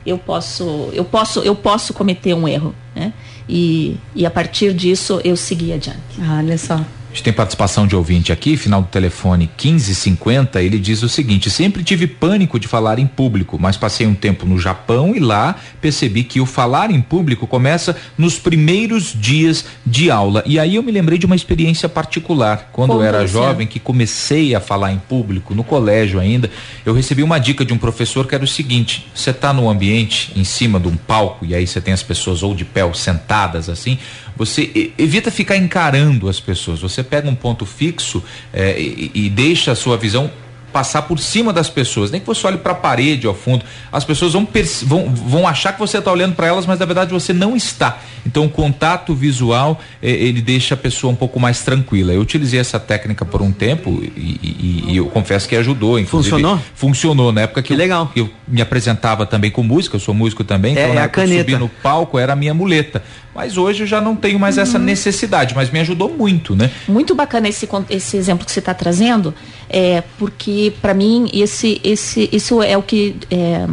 eu 0.05 0.19
posso 0.19 0.91
eu 0.93 1.05
posso 1.05 1.41
eu 1.41 1.55
posso 1.55 1.95
cometer 1.95 2.35
um 2.35 2.47
erro, 2.47 2.75
né? 2.95 3.13
E, 3.49 3.97
e 4.15 4.27
a 4.27 4.31
partir 4.31 4.75
disso 4.75 5.21
eu 5.25 5.37
seguir 5.37 5.73
adiante. 5.73 5.99
Ah, 6.21 6.37
olha 6.39 6.59
só 6.59 6.85
gente 7.19 7.25
tem 7.25 7.33
participação 7.33 7.87
de 7.87 7.97
ouvinte 7.97 8.33
aqui, 8.33 8.57
final 8.57 8.81
do 8.81 8.89
telefone 8.89 9.51
1550. 9.63 10.63
Ele 10.63 10.79
diz 10.79 11.03
o 11.03 11.09
seguinte: 11.09 11.51
sempre 11.51 11.83
tive 11.83 12.07
pânico 12.07 12.59
de 12.61 12.69
falar 12.69 12.99
em 12.99 13.07
público, 13.07 13.59
mas 13.61 13.77
passei 13.77 14.07
um 14.07 14.15
tempo 14.15 14.47
no 14.47 14.59
Japão 14.59 15.15
e 15.15 15.19
lá 15.19 15.57
percebi 15.81 16.23
que 16.23 16.41
o 16.41 16.47
falar 16.47 16.91
em 16.91 17.01
público 17.01 17.47
começa 17.47 17.97
nos 18.17 18.39
primeiros 18.39 19.13
dias 19.15 19.65
de 19.85 20.11
aula. 20.11 20.43
E 20.47 20.59
aí 20.59 20.77
eu 20.77 20.83
me 20.83 20.93
lembrei 20.93 21.19
de 21.19 21.27
uma 21.27 21.35
experiência 21.35 21.89
particular. 21.89 22.71
Quando 22.73 22.91
Como 22.91 23.03
eu 23.03 23.07
era 23.07 23.27
jovem, 23.27 23.67
que 23.67 23.81
comecei 23.81 24.55
a 24.55 24.61
falar 24.61 24.93
em 24.93 24.99
público, 24.99 25.55
no 25.55 25.65
colégio 25.65 26.21
ainda, 26.21 26.49
eu 26.87 26.95
recebi 26.95 27.23
uma 27.23 27.39
dica 27.39 27.65
de 27.65 27.73
um 27.73 27.79
professor 27.79 28.27
que 28.27 28.35
era 28.35 28.45
o 28.45 28.49
seguinte: 28.49 29.09
você 29.13 29.31
está 29.31 29.53
no 29.53 29.69
ambiente, 29.69 30.33
em 30.37 30.45
cima 30.45 30.79
de 30.79 30.87
um 30.87 30.97
palco, 30.97 31.45
e 31.45 31.55
aí 31.55 31.67
você 31.67 31.81
tem 31.81 31.93
as 31.93 32.03
pessoas 32.03 32.43
ou 32.43 32.55
de 32.55 32.65
pé 32.65 32.85
ou 32.85 32.95
sentadas 32.95 33.69
assim 33.69 33.99
você 34.39 34.93
evita 34.97 35.33
ficar 35.33 35.57
encarando 35.57 36.29
as 36.29 36.39
pessoas. 36.39 36.81
Você 36.81 37.03
pega 37.03 37.29
um 37.29 37.35
ponto 37.35 37.67
fixo 37.67 38.23
é, 38.53 38.81
e, 38.81 39.11
e 39.13 39.29
deixa 39.29 39.73
a 39.73 39.75
sua 39.75 39.97
visão 39.97 40.31
passar 40.73 41.03
por 41.03 41.19
cima 41.19 41.53
das 41.53 41.71
pessoas, 41.71 42.11
nem 42.11 42.21
que 42.21 42.27
você 42.27 42.47
olhe 42.47 42.59
para 42.59 42.73
a 42.73 42.75
parede 42.75 43.27
ao 43.27 43.35
fundo, 43.35 43.65
as 43.91 44.05
pessoas 44.05 44.33
vão, 44.33 44.47
vão, 44.85 45.15
vão 45.15 45.49
achar 45.49 45.73
que 45.73 45.79
você 45.79 45.99
está 45.99 46.13
olhando 46.13 46.35
para 46.35 46.47
elas, 46.47 46.67
mas 46.67 46.79
na 46.79 46.87
verdade 46.87 47.11
você 47.11 47.33
não 47.33 47.57
está. 47.57 47.99
Então 48.27 48.45
o 48.45 48.49
contato 48.49 49.15
visual 49.15 49.81
eh, 50.03 50.11
ele 50.11 50.43
deixa 50.43 50.75
a 50.75 50.77
pessoa 50.77 51.13
um 51.13 51.17
pouco 51.17 51.41
mais 51.41 51.63
tranquila. 51.63 52.13
Eu 52.13 52.21
utilizei 52.21 52.61
essa 52.61 52.79
técnica 52.79 53.25
por 53.25 53.41
um 53.41 53.51
tempo 53.51 54.03
e, 54.17 54.21
e, 54.43 54.85
e 54.89 54.97
eu 54.97 55.07
confesso 55.07 55.49
que 55.49 55.57
ajudou. 55.57 56.03
Funcionou? 56.05 56.61
Funcionou 56.75 57.33
na 57.33 57.43
época 57.43 57.63
que, 57.63 57.69
que 57.69 57.75
eu, 57.75 57.79
legal. 57.79 58.13
eu 58.15 58.31
me 58.47 58.61
apresentava 58.61 59.25
também 59.25 59.51
com 59.51 59.63
música, 59.63 59.97
eu 59.97 60.01
sou 60.01 60.15
músico 60.15 60.45
também, 60.45 60.77
é, 60.77 60.81
então 60.81 60.93
é 60.93 60.95
na 60.95 61.01
a 61.01 61.05
época 61.05 61.23
caneta. 61.23 61.41
eu 61.41 61.45
subi 61.45 61.57
no 61.59 61.69
palco 61.69 62.19
era 62.19 62.33
a 62.33 62.37
minha 62.37 62.55
muleta. 62.55 63.03
Mas 63.35 63.57
hoje 63.57 63.85
eu 63.85 63.87
já 63.87 64.01
não 64.01 64.17
tenho 64.17 64.37
mais 64.37 64.57
uhum. 64.57 64.63
essa 64.65 64.79
necessidade, 64.81 65.55
mas 65.55 65.71
me 65.71 65.79
ajudou 65.79 66.11
muito, 66.11 66.57
né? 66.57 66.71
Muito 66.89 67.15
bacana 67.15 67.49
esse, 67.49 67.69
esse 67.89 68.17
exemplo 68.17 68.45
que 68.45 68.51
você 68.51 68.59
está 68.59 68.75
trazendo, 68.75 69.33
é, 69.69 70.03
porque 70.19 70.73
para 70.81 70.95
mim 70.95 71.29
esse, 71.33 71.81
esse, 71.85 72.29
isso 72.33 72.63
é 72.63 72.77
o 72.77 72.83
que 72.83 73.17
é, 73.31 73.67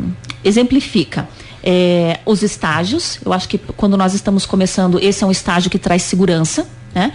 exemplifica. 0.43 1.27
É, 1.63 2.19
os 2.25 2.43
estágios, 2.43 3.19
eu 3.25 3.33
acho 3.33 3.49
que 3.49 3.57
quando 3.57 3.97
nós 3.97 4.13
estamos 4.13 4.45
começando, 4.45 4.99
esse 4.99 5.23
é 5.23 5.27
um 5.27 5.31
estágio 5.31 5.71
que 5.71 5.79
traz 5.79 6.03
segurança, 6.03 6.67
né? 6.93 7.11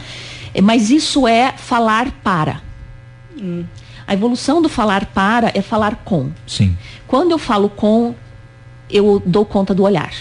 É, 0.52 0.60
mas 0.60 0.90
isso 0.90 1.28
é 1.28 1.54
falar 1.56 2.10
para. 2.24 2.60
Hum. 3.40 3.64
A 4.08 4.14
evolução 4.14 4.60
do 4.60 4.68
falar 4.68 5.06
para 5.06 5.52
é 5.54 5.62
falar 5.62 6.02
com. 6.04 6.30
Sim. 6.44 6.76
Quando 7.06 7.30
eu 7.30 7.38
falo 7.38 7.68
com, 7.68 8.12
eu 8.90 9.22
dou 9.24 9.44
conta 9.44 9.72
do 9.72 9.84
olhar. 9.84 10.12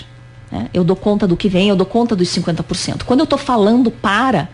Né? 0.52 0.70
Eu 0.72 0.84
dou 0.84 0.96
conta 0.96 1.26
do 1.26 1.36
que 1.36 1.50
vem, 1.50 1.70
eu 1.70 1.76
dou 1.76 1.88
conta 1.88 2.16
dos 2.16 2.28
50%. 2.30 3.04
Quando 3.04 3.22
eu 3.22 3.24
estou 3.24 3.40
falando 3.40 3.90
para, 3.90 4.48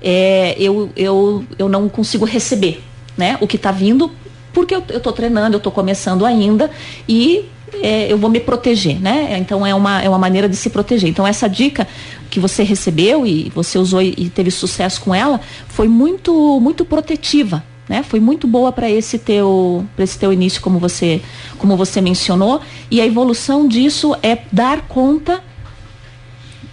é, 0.00 0.56
eu, 0.58 0.90
eu, 0.96 1.44
eu 1.58 1.68
não 1.68 1.90
consigo 1.90 2.24
receber 2.24 2.82
né, 3.16 3.36
o 3.40 3.46
que 3.46 3.56
está 3.56 3.70
vindo, 3.70 4.10
porque 4.52 4.74
eu 4.74 4.82
estou 4.88 5.12
treinando, 5.12 5.54
eu 5.54 5.58
estou 5.58 5.72
começando 5.72 6.24
ainda 6.24 6.70
e 7.08 7.48
é, 7.74 8.12
eu 8.12 8.18
vou 8.18 8.28
me 8.28 8.40
proteger, 8.40 9.00
né? 9.00 9.38
Então 9.38 9.66
é 9.66 9.74
uma, 9.74 10.02
é 10.02 10.08
uma 10.08 10.18
maneira 10.18 10.48
de 10.48 10.56
se 10.56 10.70
proteger. 10.70 11.08
Então 11.08 11.26
essa 11.26 11.48
dica 11.48 11.86
que 12.30 12.40
você 12.40 12.62
recebeu 12.62 13.26
e 13.26 13.50
você 13.54 13.78
usou 13.78 14.02
e, 14.02 14.30
teve 14.30 14.50
sucesso 14.50 15.00
com 15.00 15.14
ela 15.14 15.40
foi 15.68 15.88
muito 15.88 16.60
muito 16.60 16.84
protetiva, 16.84 17.62
né? 17.88 18.02
Foi 18.02 18.20
muito 18.20 18.46
boa 18.46 18.72
para 18.72 18.90
esse 18.90 19.18
teu 19.18 19.84
para 19.94 20.04
esse 20.04 20.18
teu 20.18 20.32
início 20.32 20.60
como 20.60 20.78
você 20.78 21.20
como 21.58 21.76
você 21.76 22.00
mencionou 22.00 22.60
e 22.90 23.00
a 23.00 23.06
evolução 23.06 23.66
disso 23.68 24.16
é 24.22 24.38
dar 24.50 24.82
conta 24.82 25.42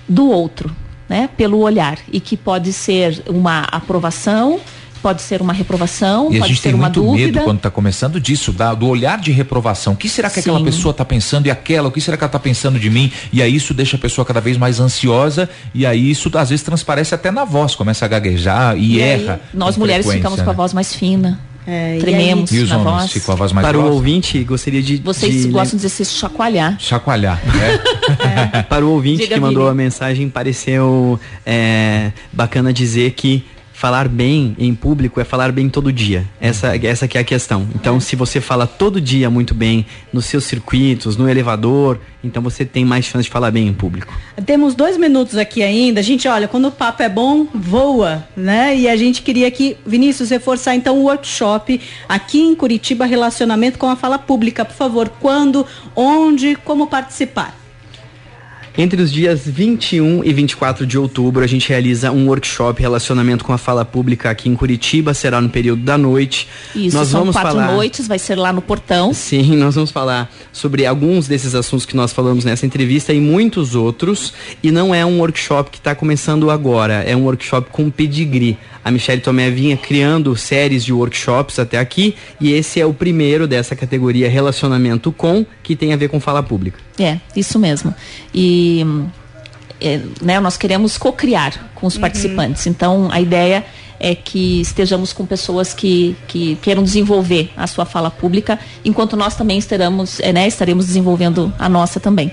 do 0.08 0.30
outro, 0.30 0.74
né? 1.08 1.30
Pelo 1.38 1.60
olhar 1.60 2.00
e 2.12 2.20
que 2.20 2.36
pode 2.36 2.74
ser 2.74 3.24
uma 3.28 3.62
aprovação 3.64 4.60
pode 4.98 5.22
ser 5.22 5.42
uma 5.42 5.54
reprovação, 5.54 6.34
e 6.34 6.40
pode 6.40 6.56
ser 6.56 6.76
uma 6.76 6.90
dúvida. 6.90 7.10
E 7.10 7.14
a 7.14 7.18
gente 7.18 7.26
tem 7.26 7.32
muito 7.32 7.38
medo 7.38 7.46
quando 7.46 7.58
está 7.58 7.72
começando 7.72 8.20
disso, 8.20 8.52
da, 8.52 8.74
do 8.74 8.88
olhar 8.88 9.20
de 9.20 9.32
reprovação. 9.32 9.94
O 9.94 9.96
que 9.96 10.10
será 10.10 10.30
que 10.30 10.36
Sim. 10.36 10.50
aquela 10.50 10.64
pessoa 10.64 10.92
está 10.92 11.06
pensando 11.06 11.48
e 11.48 11.52
aquela? 11.52 11.88
O 11.88 11.92
que 11.92 12.02
será 12.02 12.18
que 12.18 12.24
ela 12.24 12.30
está 12.30 12.40
pensando 12.40 12.80
de 12.80 12.90
mim? 12.90 13.12
E 13.32 13.42
aí 13.42 13.56
isso 13.56 13.74
deixa 13.74 13.96
a 13.96 14.00
pessoa 14.00 14.26
cada 14.26 14.42
vez 14.42 14.58
mais 14.58 14.80
ansiosa 14.80 15.50
e 15.74 15.86
aí 15.86 16.10
isso 16.10 16.30
às 16.36 16.50
vezes 16.50 16.64
transparece 16.64 17.16
até 17.16 17.32
na 17.32 17.46
voz, 17.46 17.76
começa 17.76 18.06
a 18.06 18.08
gaguejar 18.08 18.78
e, 18.78 18.96
e 18.96 19.02
erra. 19.02 19.34
Aí, 19.34 19.58
nós 19.58 19.78
mulheres 19.78 20.10
ficamos 20.10 20.40
né? 20.40 20.44
com 20.44 20.50
a 20.50 20.54
voz 20.54 20.74
mais 20.74 20.94
fina. 20.94 21.40
É, 21.70 21.98
trememos 22.00 22.50
e, 22.50 22.60
e 22.60 22.64
os 22.64 22.70
na 22.70 22.78
voz. 22.78 23.12
Ficam 23.12 23.34
a 23.34 23.38
voz 23.38 23.52
mais 23.52 23.68
Para 23.68 23.78
grossa. 23.78 23.92
o 23.92 23.96
ouvinte, 23.96 24.42
gostaria 24.46 24.82
de. 24.82 24.98
Vocês 24.98 25.44
de... 25.44 25.50
gostam 25.50 25.78
de 25.78 25.86
dizer 25.86 26.06
se 26.06 26.14
chacoalhar. 26.14 26.78
Chacoalhar, 26.80 27.42
né? 27.46 28.54
é. 28.56 28.64
Para 28.70 28.86
o 28.86 28.92
ouvinte 28.92 29.24
Diga 29.24 29.36
que 29.36 29.42
mandou 29.42 29.68
a 29.68 29.74
mensagem, 29.74 30.30
pareceu 30.30 31.20
é, 31.46 32.14
bacana 32.32 32.72
dizer 32.72 33.12
que 33.12 33.44
falar 33.78 34.08
bem 34.08 34.56
em 34.58 34.74
público 34.74 35.22
é 35.22 35.24
falar 35.24 35.52
bem 35.52 35.70
todo 35.70 35.94
dia. 35.94 36.26
Essa, 36.42 36.76
essa 36.76 37.08
que 37.08 37.16
é 37.16 37.22
a 37.22 37.24
questão. 37.24 37.68
Então, 37.76 38.00
se 38.00 38.16
você 38.16 38.42
fala 38.42 38.66
todo 38.66 39.00
dia 39.00 39.30
muito 39.30 39.54
bem 39.54 39.86
nos 40.12 40.26
seus 40.26 40.46
circuitos, 40.46 41.16
no 41.16 41.30
elevador, 41.30 42.00
então 42.24 42.42
você 42.42 42.66
tem 42.66 42.84
mais 42.84 43.06
chance 43.06 43.26
de 43.26 43.30
falar 43.30 43.52
bem 43.52 43.68
em 43.68 43.74
público. 43.76 44.12
Temos 44.48 44.74
dois 44.74 44.98
minutos 44.98 45.38
aqui 45.38 45.62
ainda. 45.62 46.00
A 46.00 46.04
gente, 46.04 46.28
olha, 46.28 46.48
quando 46.48 46.70
o 46.70 46.72
papo 46.72 47.04
é 47.04 47.10
bom, 47.10 47.46
voa, 47.54 48.28
né? 48.36 48.76
E 48.76 48.90
a 48.90 48.98
gente 48.98 49.22
queria 49.22 49.48
aqui, 49.48 49.78
Vinícius, 49.86 50.32
reforçar 50.32 50.74
então 50.74 50.98
o 50.98 51.04
workshop 51.04 51.80
aqui 52.10 52.42
em 52.42 52.56
Curitiba, 52.56 53.06
relacionamento 53.06 53.78
com 53.78 53.88
a 53.88 53.96
fala 53.96 54.18
pública. 54.18 54.66
Por 54.66 54.76
favor, 54.76 55.08
quando, 55.20 55.64
onde, 55.96 56.56
como 56.56 56.88
participar? 56.88 57.67
Entre 58.80 59.02
os 59.02 59.12
dias 59.12 59.42
21 59.44 60.24
e 60.24 60.32
24 60.32 60.86
de 60.86 61.00
outubro, 61.00 61.44
a 61.44 61.48
gente 61.48 61.68
realiza 61.68 62.12
um 62.12 62.28
workshop 62.28 62.80
relacionamento 62.80 63.44
com 63.44 63.52
a 63.52 63.58
fala 63.58 63.84
pública 63.84 64.30
aqui 64.30 64.50
em 64.50 64.54
Curitiba, 64.54 65.16
será 65.16 65.42
no 65.42 65.50
período 65.50 65.82
da 65.82 65.98
noite. 65.98 66.48
Isso, 66.76 66.96
nós 66.96 67.08
são 67.08 67.22
vamos 67.22 67.36
quatro 67.36 67.54
falar... 67.54 67.72
noites, 67.74 68.08
vai 68.08 68.20
ser 68.20 68.36
lá 68.36 68.54
no 68.54 68.62
portão. 68.62 69.16
Sim, 69.16 69.56
nós 69.56 69.74
vamos 69.74 69.90
falar 69.90 70.32
sobre 70.54 70.86
alguns 70.86 71.28
desses 71.28 71.56
assuntos 71.56 71.88
que 71.88 71.96
nós 71.96 72.14
falamos 72.14 72.46
nessa 72.46 72.68
entrevista 72.68 73.12
e 73.12 73.20
muitos 73.20 73.74
outros. 73.74 74.32
E 74.62 74.70
não 74.70 74.94
é 74.94 75.04
um 75.04 75.18
workshop 75.22 75.72
que 75.72 75.80
está 75.80 75.96
começando 75.96 76.52
agora, 76.52 77.02
é 77.02 77.16
um 77.16 77.24
workshop 77.24 77.72
com 77.72 77.90
pedigree. 77.90 78.60
A 78.88 78.92
Michelle 78.92 79.20
Tomé 79.20 79.50
vinha 79.50 79.76
criando 79.76 80.34
séries 80.38 80.86
de 80.86 80.94
workshops 80.94 81.60
até 81.60 81.78
aqui 81.78 82.16
e 82.40 82.54
esse 82.54 82.80
é 82.80 82.86
o 82.86 82.94
primeiro 82.94 83.46
dessa 83.46 83.76
categoria 83.76 84.30
relacionamento 84.30 85.12
com, 85.12 85.46
que 85.62 85.76
tem 85.76 85.92
a 85.92 85.98
ver 85.98 86.08
com 86.08 86.22
fala 86.22 86.42
pública. 86.42 86.80
É, 86.98 87.18
isso 87.36 87.60
mesmo. 87.60 87.94
E 88.34 88.86
é, 89.82 90.00
né, 90.22 90.40
nós 90.40 90.56
queremos 90.56 90.98
co-criar 90.98 91.70
com 91.76 91.86
os 91.86 91.96
uhum. 91.96 92.02
participantes. 92.02 92.66
Então, 92.66 93.10
a 93.12 93.20
ideia 93.20 93.66
é 94.00 94.16
que 94.16 94.62
estejamos 94.62 95.14
com 95.14 95.26
pessoas 95.26 95.74
que, 95.74 96.16
que 96.28 96.56
queiram 96.62 96.84
desenvolver 96.84 97.52
a 97.56 97.68
sua 97.68 97.86
fala 97.86 98.10
pública, 98.10 98.60
enquanto 98.84 99.16
nós 99.16 99.36
também 99.36 99.58
estaremos, 99.58 100.20
é, 100.20 100.32
né, 100.32 100.48
estaremos 100.48 100.86
desenvolvendo 100.86 101.54
a 101.58 101.68
nossa 101.68 102.00
também. 102.00 102.32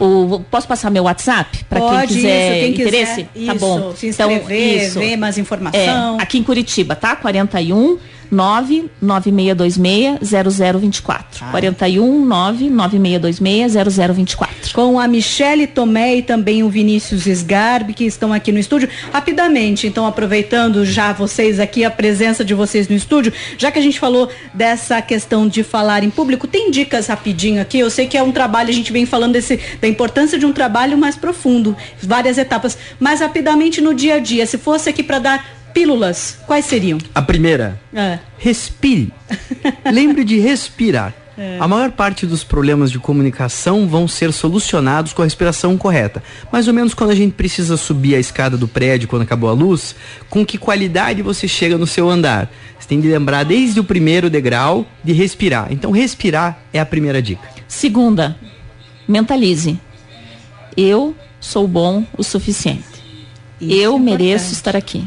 O, 0.00 0.40
posso 0.50 0.66
passar 0.68 0.90
meu 0.90 1.04
WhatsApp 1.04 1.64
para 1.64 1.80
quem 1.80 2.08
quiser 2.08 2.52
isso, 2.52 2.60
quem 2.60 2.86
interesse? 2.86 3.28
Quiser, 3.32 3.46
tá 3.46 3.54
bom. 3.54 3.94
Se 3.94 4.08
então, 4.08 4.30
inscrever, 4.30 4.74
então, 4.74 4.86
isso. 4.86 4.98
ver 4.98 5.16
mais 5.16 5.38
informação. 5.38 6.18
É, 6.18 6.22
aqui 6.22 6.38
em 6.38 6.42
Curitiba, 6.42 6.94
tá? 6.94 7.16
41 7.16 7.98
99626-0024. 8.32 11.24
Ah. 11.40 11.50
41 11.50 12.26
99626-0024. 12.26 14.72
Com 14.72 15.00
a 15.00 15.08
Michele 15.08 15.66
Tomé 15.66 16.16
e 16.16 16.22
também 16.22 16.62
o 16.62 16.68
Vinícius 16.68 17.26
Sgarbi, 17.26 17.94
que 17.94 18.04
estão 18.04 18.30
aqui 18.32 18.52
no 18.52 18.58
estúdio. 18.58 18.88
Rapidamente, 19.12 19.86
então, 19.86 20.06
aproveitando 20.06 20.84
já 20.84 21.12
vocês 21.12 21.60
aqui, 21.60 21.84
a 21.84 21.90
presença 21.90 22.44
de 22.44 22.54
vocês 22.54 22.88
no 22.88 22.94
estúdio, 22.94 23.32
já 23.56 23.70
que 23.70 23.78
a 23.78 23.82
gente 23.82 23.98
falou 23.98 24.28
dessa 24.52 25.00
questão 25.00 25.48
de 25.48 25.62
falar 25.62 26.04
em 26.04 26.10
público, 26.10 26.46
tem 26.46 26.70
dicas 26.70 27.06
rapidinho 27.06 27.60
aqui? 27.60 27.78
Eu 27.78 27.90
sei 27.90 28.06
que 28.06 28.16
é 28.16 28.22
um 28.22 28.32
trabalho, 28.32 28.70
a 28.70 28.72
gente 28.72 28.92
vem 28.92 29.06
falando 29.06 29.32
desse, 29.32 29.58
da 29.80 29.88
importância 29.88 30.38
de 30.38 30.46
um 30.46 30.52
trabalho 30.52 30.96
mais 30.96 31.16
profundo, 31.16 31.76
várias 32.02 32.38
etapas. 32.38 32.78
Mas 33.00 33.20
rapidamente 33.20 33.80
no 33.80 33.94
dia 33.94 34.14
a 34.14 34.18
dia, 34.18 34.46
se 34.46 34.58
fosse 34.58 34.88
aqui 34.88 35.02
para 35.02 35.18
dar 35.18 35.57
pílulas, 35.78 36.36
quais 36.44 36.64
seriam? 36.64 36.98
A 37.14 37.22
primeira, 37.22 37.80
é. 37.94 38.18
respire. 38.36 39.12
Lembre 39.92 40.24
de 40.24 40.36
respirar. 40.40 41.14
É. 41.38 41.56
A 41.60 41.68
maior 41.68 41.92
parte 41.92 42.26
dos 42.26 42.42
problemas 42.42 42.90
de 42.90 42.98
comunicação 42.98 43.86
vão 43.86 44.08
ser 44.08 44.32
solucionados 44.32 45.12
com 45.12 45.22
a 45.22 45.24
respiração 45.24 45.78
correta. 45.78 46.20
Mais 46.50 46.66
ou 46.66 46.74
menos 46.74 46.94
quando 46.94 47.10
a 47.10 47.14
gente 47.14 47.34
precisa 47.34 47.76
subir 47.76 48.16
a 48.16 48.18
escada 48.18 48.56
do 48.56 48.66
prédio 48.66 49.06
quando 49.06 49.22
acabou 49.22 49.48
a 49.48 49.52
luz, 49.52 49.94
com 50.28 50.44
que 50.44 50.58
qualidade 50.58 51.22
você 51.22 51.46
chega 51.46 51.78
no 51.78 51.86
seu 51.86 52.10
andar? 52.10 52.50
Você 52.76 52.88
tem 52.88 53.00
de 53.00 53.06
lembrar 53.06 53.44
desde 53.44 53.78
o 53.78 53.84
primeiro 53.84 54.28
degrau 54.28 54.84
de 55.04 55.12
respirar. 55.12 55.68
Então, 55.70 55.92
respirar 55.92 56.58
é 56.72 56.80
a 56.80 56.86
primeira 56.86 57.22
dica. 57.22 57.48
Segunda, 57.68 58.36
mentalize. 59.06 59.78
Eu 60.76 61.14
sou 61.40 61.68
bom 61.68 62.04
o 62.16 62.24
suficiente. 62.24 62.82
Isso 63.60 63.72
eu 63.72 63.94
é 63.94 63.98
mereço 64.00 64.52
estar 64.52 64.74
aqui. 64.74 65.06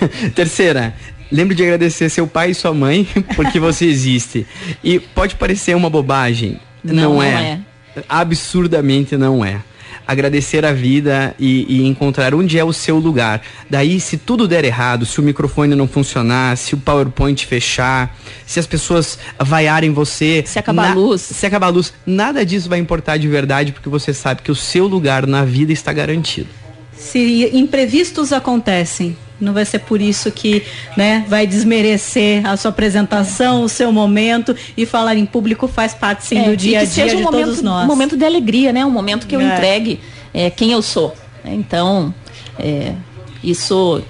Terceira, 0.34 0.94
lembre 1.30 1.54
de 1.54 1.62
agradecer 1.62 2.08
seu 2.08 2.26
pai 2.26 2.50
e 2.50 2.54
sua 2.54 2.74
mãe 2.74 3.06
porque 3.36 3.58
você 3.58 3.86
existe. 3.86 4.46
E 4.82 4.98
pode 4.98 5.36
parecer 5.36 5.76
uma 5.76 5.90
bobagem, 5.90 6.60
não, 6.82 6.94
não, 6.94 7.22
é. 7.22 7.32
não 7.32 7.40
é. 7.40 7.60
Absurdamente 8.08 9.16
não 9.16 9.44
é 9.44 9.60
agradecer 10.08 10.64
a 10.64 10.72
vida 10.72 11.34
e, 11.38 11.66
e, 11.68 11.86
encontrar 11.86 12.34
onde 12.34 12.58
é 12.58 12.64
o 12.64 12.72
seu 12.72 12.96
lugar. 12.96 13.42
Daí, 13.68 14.00
se 14.00 14.16
tudo 14.16 14.48
der 14.48 14.64
errado, 14.64 15.04
se 15.04 15.20
o 15.20 15.22
microfone 15.22 15.74
não 15.74 15.86
funcionar, 15.86 16.56
se 16.56 16.72
o 16.74 16.78
PowerPoint 16.78 17.44
fechar, 17.44 18.16
se 18.46 18.58
as 18.58 18.66
pessoas 18.66 19.18
vaiarem 19.38 19.92
você. 19.92 20.42
Se 20.46 20.58
acabar 20.58 20.92
a 20.92 20.94
luz. 20.94 21.20
Se 21.20 21.44
acabar 21.44 21.66
a 21.66 21.70
luz, 21.70 21.92
nada 22.06 22.44
disso 22.46 22.70
vai 22.70 22.78
importar 22.78 23.18
de 23.18 23.28
verdade, 23.28 23.70
porque 23.70 23.90
você 23.90 24.14
sabe 24.14 24.40
que 24.40 24.50
o 24.50 24.56
seu 24.56 24.86
lugar 24.86 25.26
na 25.26 25.44
vida 25.44 25.74
está 25.74 25.92
garantido. 25.92 26.48
Se 26.96 27.50
imprevistos 27.52 28.32
acontecem, 28.32 29.14
não 29.40 29.52
vai 29.52 29.64
ser 29.64 29.80
por 29.80 30.00
isso 30.00 30.30
que 30.30 30.64
né, 30.96 31.24
vai 31.28 31.46
desmerecer 31.46 32.44
a 32.46 32.56
sua 32.56 32.70
apresentação, 32.70 33.62
o 33.62 33.68
seu 33.68 33.92
momento 33.92 34.54
e 34.76 34.84
falar 34.84 35.16
em 35.16 35.24
público 35.24 35.68
faz 35.68 35.94
parte 35.94 36.26
sim 36.26 36.38
é, 36.38 36.44
do 36.44 36.56
dia 36.56 36.80
a 36.80 36.84
dia 36.84 36.92
seja 36.92 37.14
um 37.14 37.18
de 37.18 37.24
momento, 37.24 37.44
todos 37.44 37.62
nós. 37.62 37.84
Um 37.84 37.88
momento 37.88 38.16
de 38.16 38.24
alegria, 38.24 38.72
né? 38.72 38.84
Um 38.84 38.90
momento 38.90 39.26
que 39.26 39.36
eu 39.36 39.40
é. 39.40 39.54
entregue 39.54 40.00
é, 40.34 40.50
quem 40.50 40.72
eu 40.72 40.82
sou. 40.82 41.14
Então, 41.44 42.12
é, 42.58 42.92
isso, 43.42 44.02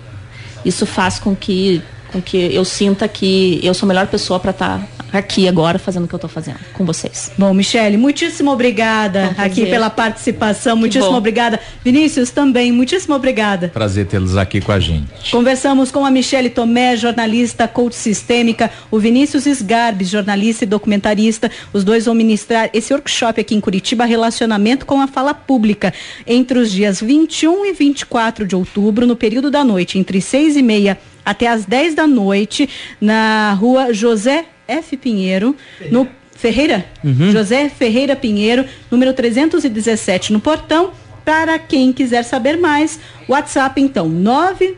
isso 0.65 0.87
faz 0.87 1.19
com 1.19 1.37
que, 1.37 1.83
com 2.13 2.21
que 2.21 2.37
eu 2.37 2.65
sinta 2.65 3.07
que 3.07 3.61
eu 3.63 3.75
sou 3.75 3.87
a 3.87 3.89
melhor 3.89 4.07
pessoa 4.07 4.41
para 4.41 4.51
estar 4.51 4.79
tá 4.79 4.98
aqui 5.13 5.49
agora 5.49 5.79
fazendo 5.79 6.05
o 6.05 6.09
que 6.09 6.15
eu 6.15 6.19
estou 6.19 6.31
fazendo 6.31 6.59
com 6.73 6.85
vocês. 6.85 7.31
Bom, 7.39 7.53
Michele, 7.55 7.97
muitíssimo 7.97 8.51
obrigada 8.51 9.35
é 9.37 9.43
aqui 9.43 9.67
pela 9.67 9.91
participação, 9.91 10.75
que 10.75 10.81
muitíssimo 10.81 11.13
bom. 11.13 11.19
obrigada. 11.19 11.61
Vinícius 11.85 12.31
também, 12.31 12.73
muitíssimo 12.73 13.15
obrigada. 13.15 13.69
Prazer 13.69 14.07
tê-los 14.07 14.37
aqui 14.37 14.61
com 14.61 14.73
a 14.73 14.81
gente. 14.81 15.31
Conversamos 15.31 15.91
com 15.91 16.05
a 16.05 16.11
Michele 16.11 16.51
Tomé, 16.51 16.97
jornalista, 16.97 17.67
coach 17.67 17.95
sistêmica, 17.95 18.71
o 18.91 18.99
Vinícius 18.99 19.47
Sgarbes, 19.47 20.09
jornalista 20.09 20.65
e 20.65 20.67
documentarista. 20.67 21.51
Os 21.73 21.85
dois 21.85 22.07
vão 22.07 22.15
ministrar 22.15 22.71
esse 22.73 22.93
workshop 22.93 23.41
aqui 23.41 23.55
em 23.55 23.61
Curitiba, 23.61 24.05
relacionamento 24.05 24.87
com 24.87 25.01
a 25.01 25.07
fala 25.07 25.35
pública, 25.35 25.93
entre 26.27 26.59
os 26.59 26.71
dias 26.71 27.01
21 27.01 27.67
e 27.67 27.73
24 27.73 28.47
de 28.47 28.55
outubro, 28.55 29.07
no 29.07 29.17
período 29.17 29.51
da 29.51 29.65
noite, 29.65 29.99
entre 29.99 30.21
seis 30.21 30.57
e 30.57 30.63
meia 30.63 30.99
até 31.25 31.47
as 31.47 31.67
10 31.67 31.95
da 31.95 32.07
noite, 32.07 32.69
na 32.99 33.53
rua 33.53 33.93
José 33.93 34.47
F. 34.69 34.97
Pinheiro, 34.97 35.57
no 35.91 36.07
Ferreira, 36.37 36.87
uhum. 37.03 37.33
José 37.33 37.69
Ferreira 37.69 38.15
Pinheiro, 38.15 38.65
número 38.91 39.13
317, 39.13 40.33
no 40.33 40.39
portão. 40.39 40.93
Para 41.25 41.59
quem 41.59 41.93
quiser 41.93 42.23
saber 42.23 42.57
mais, 42.57 43.01
WhatsApp 43.29 43.81
então 43.83 44.09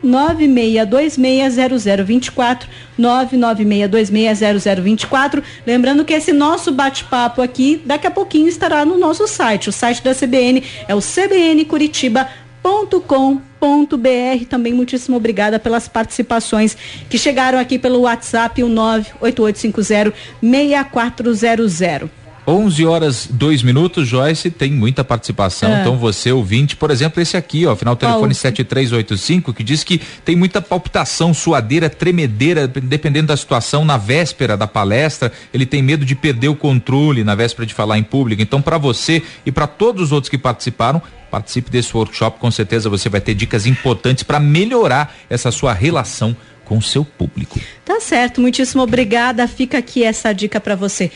996260024, 0.03 2.63
996260024. 2.99 5.41
Lembrando 5.65 6.03
que 6.03 6.13
esse 6.13 6.33
nosso 6.33 6.73
bate-papo 6.73 7.41
aqui 7.41 7.81
daqui 7.85 8.05
a 8.05 8.11
pouquinho 8.11 8.49
estará 8.49 8.83
no 8.83 8.97
nosso 8.97 9.25
site. 9.27 9.69
O 9.69 9.71
site 9.71 10.03
da 10.03 10.13
CBN 10.13 10.61
é 10.89 10.95
o 10.95 10.99
cbncuritiba.com.br 10.99 12.50
br 13.97 14.45
Também 14.49 14.73
muitíssimo 14.73 15.17
obrigada 15.17 15.59
pelas 15.59 15.87
participações 15.87 16.75
que 17.09 17.17
chegaram 17.17 17.59
aqui 17.59 17.77
pelo 17.79 18.01
WhatsApp, 18.01 18.63
o 18.63 18.69
98850 18.69 20.13
6400. 20.41 22.20
11 22.47 22.85
horas 22.85 23.27
2 23.29 23.63
minutos, 23.63 24.07
Joyce, 24.07 24.49
tem 24.49 24.71
muita 24.71 25.03
participação. 25.03 25.69
É. 25.71 25.81
Então 25.81 25.97
você 25.97 26.31
ouvinte, 26.31 26.75
por 26.75 26.91
exemplo, 26.91 27.21
esse 27.21 27.37
aqui, 27.37 27.65
ó, 27.65 27.75
final 27.75 27.95
telefone 27.95 28.33
7385, 28.33 29.53
que 29.53 29.63
diz 29.63 29.83
que 29.83 29.99
tem 30.25 30.35
muita 30.35 30.61
palpitação, 30.61 31.33
suadeira, 31.33 31.89
tremedeira, 31.89 32.67
dependendo 32.67 33.27
da 33.27 33.37
situação 33.37 33.85
na 33.85 33.97
véspera 33.97 34.57
da 34.57 34.67
palestra, 34.67 35.31
ele 35.53 35.65
tem 35.65 35.81
medo 35.81 36.05
de 36.05 36.15
perder 36.15 36.47
o 36.47 36.55
controle 36.55 37.23
na 37.23 37.35
véspera 37.35 37.65
de 37.65 37.73
falar 37.73 37.97
em 37.97 38.03
público. 38.03 38.41
Então, 38.41 38.61
para 38.61 38.77
você 38.77 39.21
e 39.45 39.51
para 39.51 39.67
todos 39.67 40.05
os 40.05 40.11
outros 40.11 40.29
que 40.29 40.37
participaram, 40.37 41.01
participe 41.29 41.69
desse 41.71 41.95
workshop, 41.95 42.39
com 42.39 42.51
certeza 42.51 42.89
você 42.89 43.07
vai 43.07 43.21
ter 43.21 43.33
dicas 43.33 43.65
importantes 43.65 44.23
para 44.23 44.39
melhorar 44.39 45.15
essa 45.29 45.51
sua 45.51 45.73
relação 45.73 46.35
com 46.71 46.77
o 46.77 46.81
seu 46.81 47.03
público. 47.03 47.59
Tá 47.83 47.99
certo, 47.99 48.39
muitíssimo 48.39 48.81
obrigada. 48.81 49.45
Fica 49.45 49.77
aqui 49.77 50.05
essa 50.05 50.31
dica 50.31 50.57
para 50.57 50.73
você. 50.73 51.11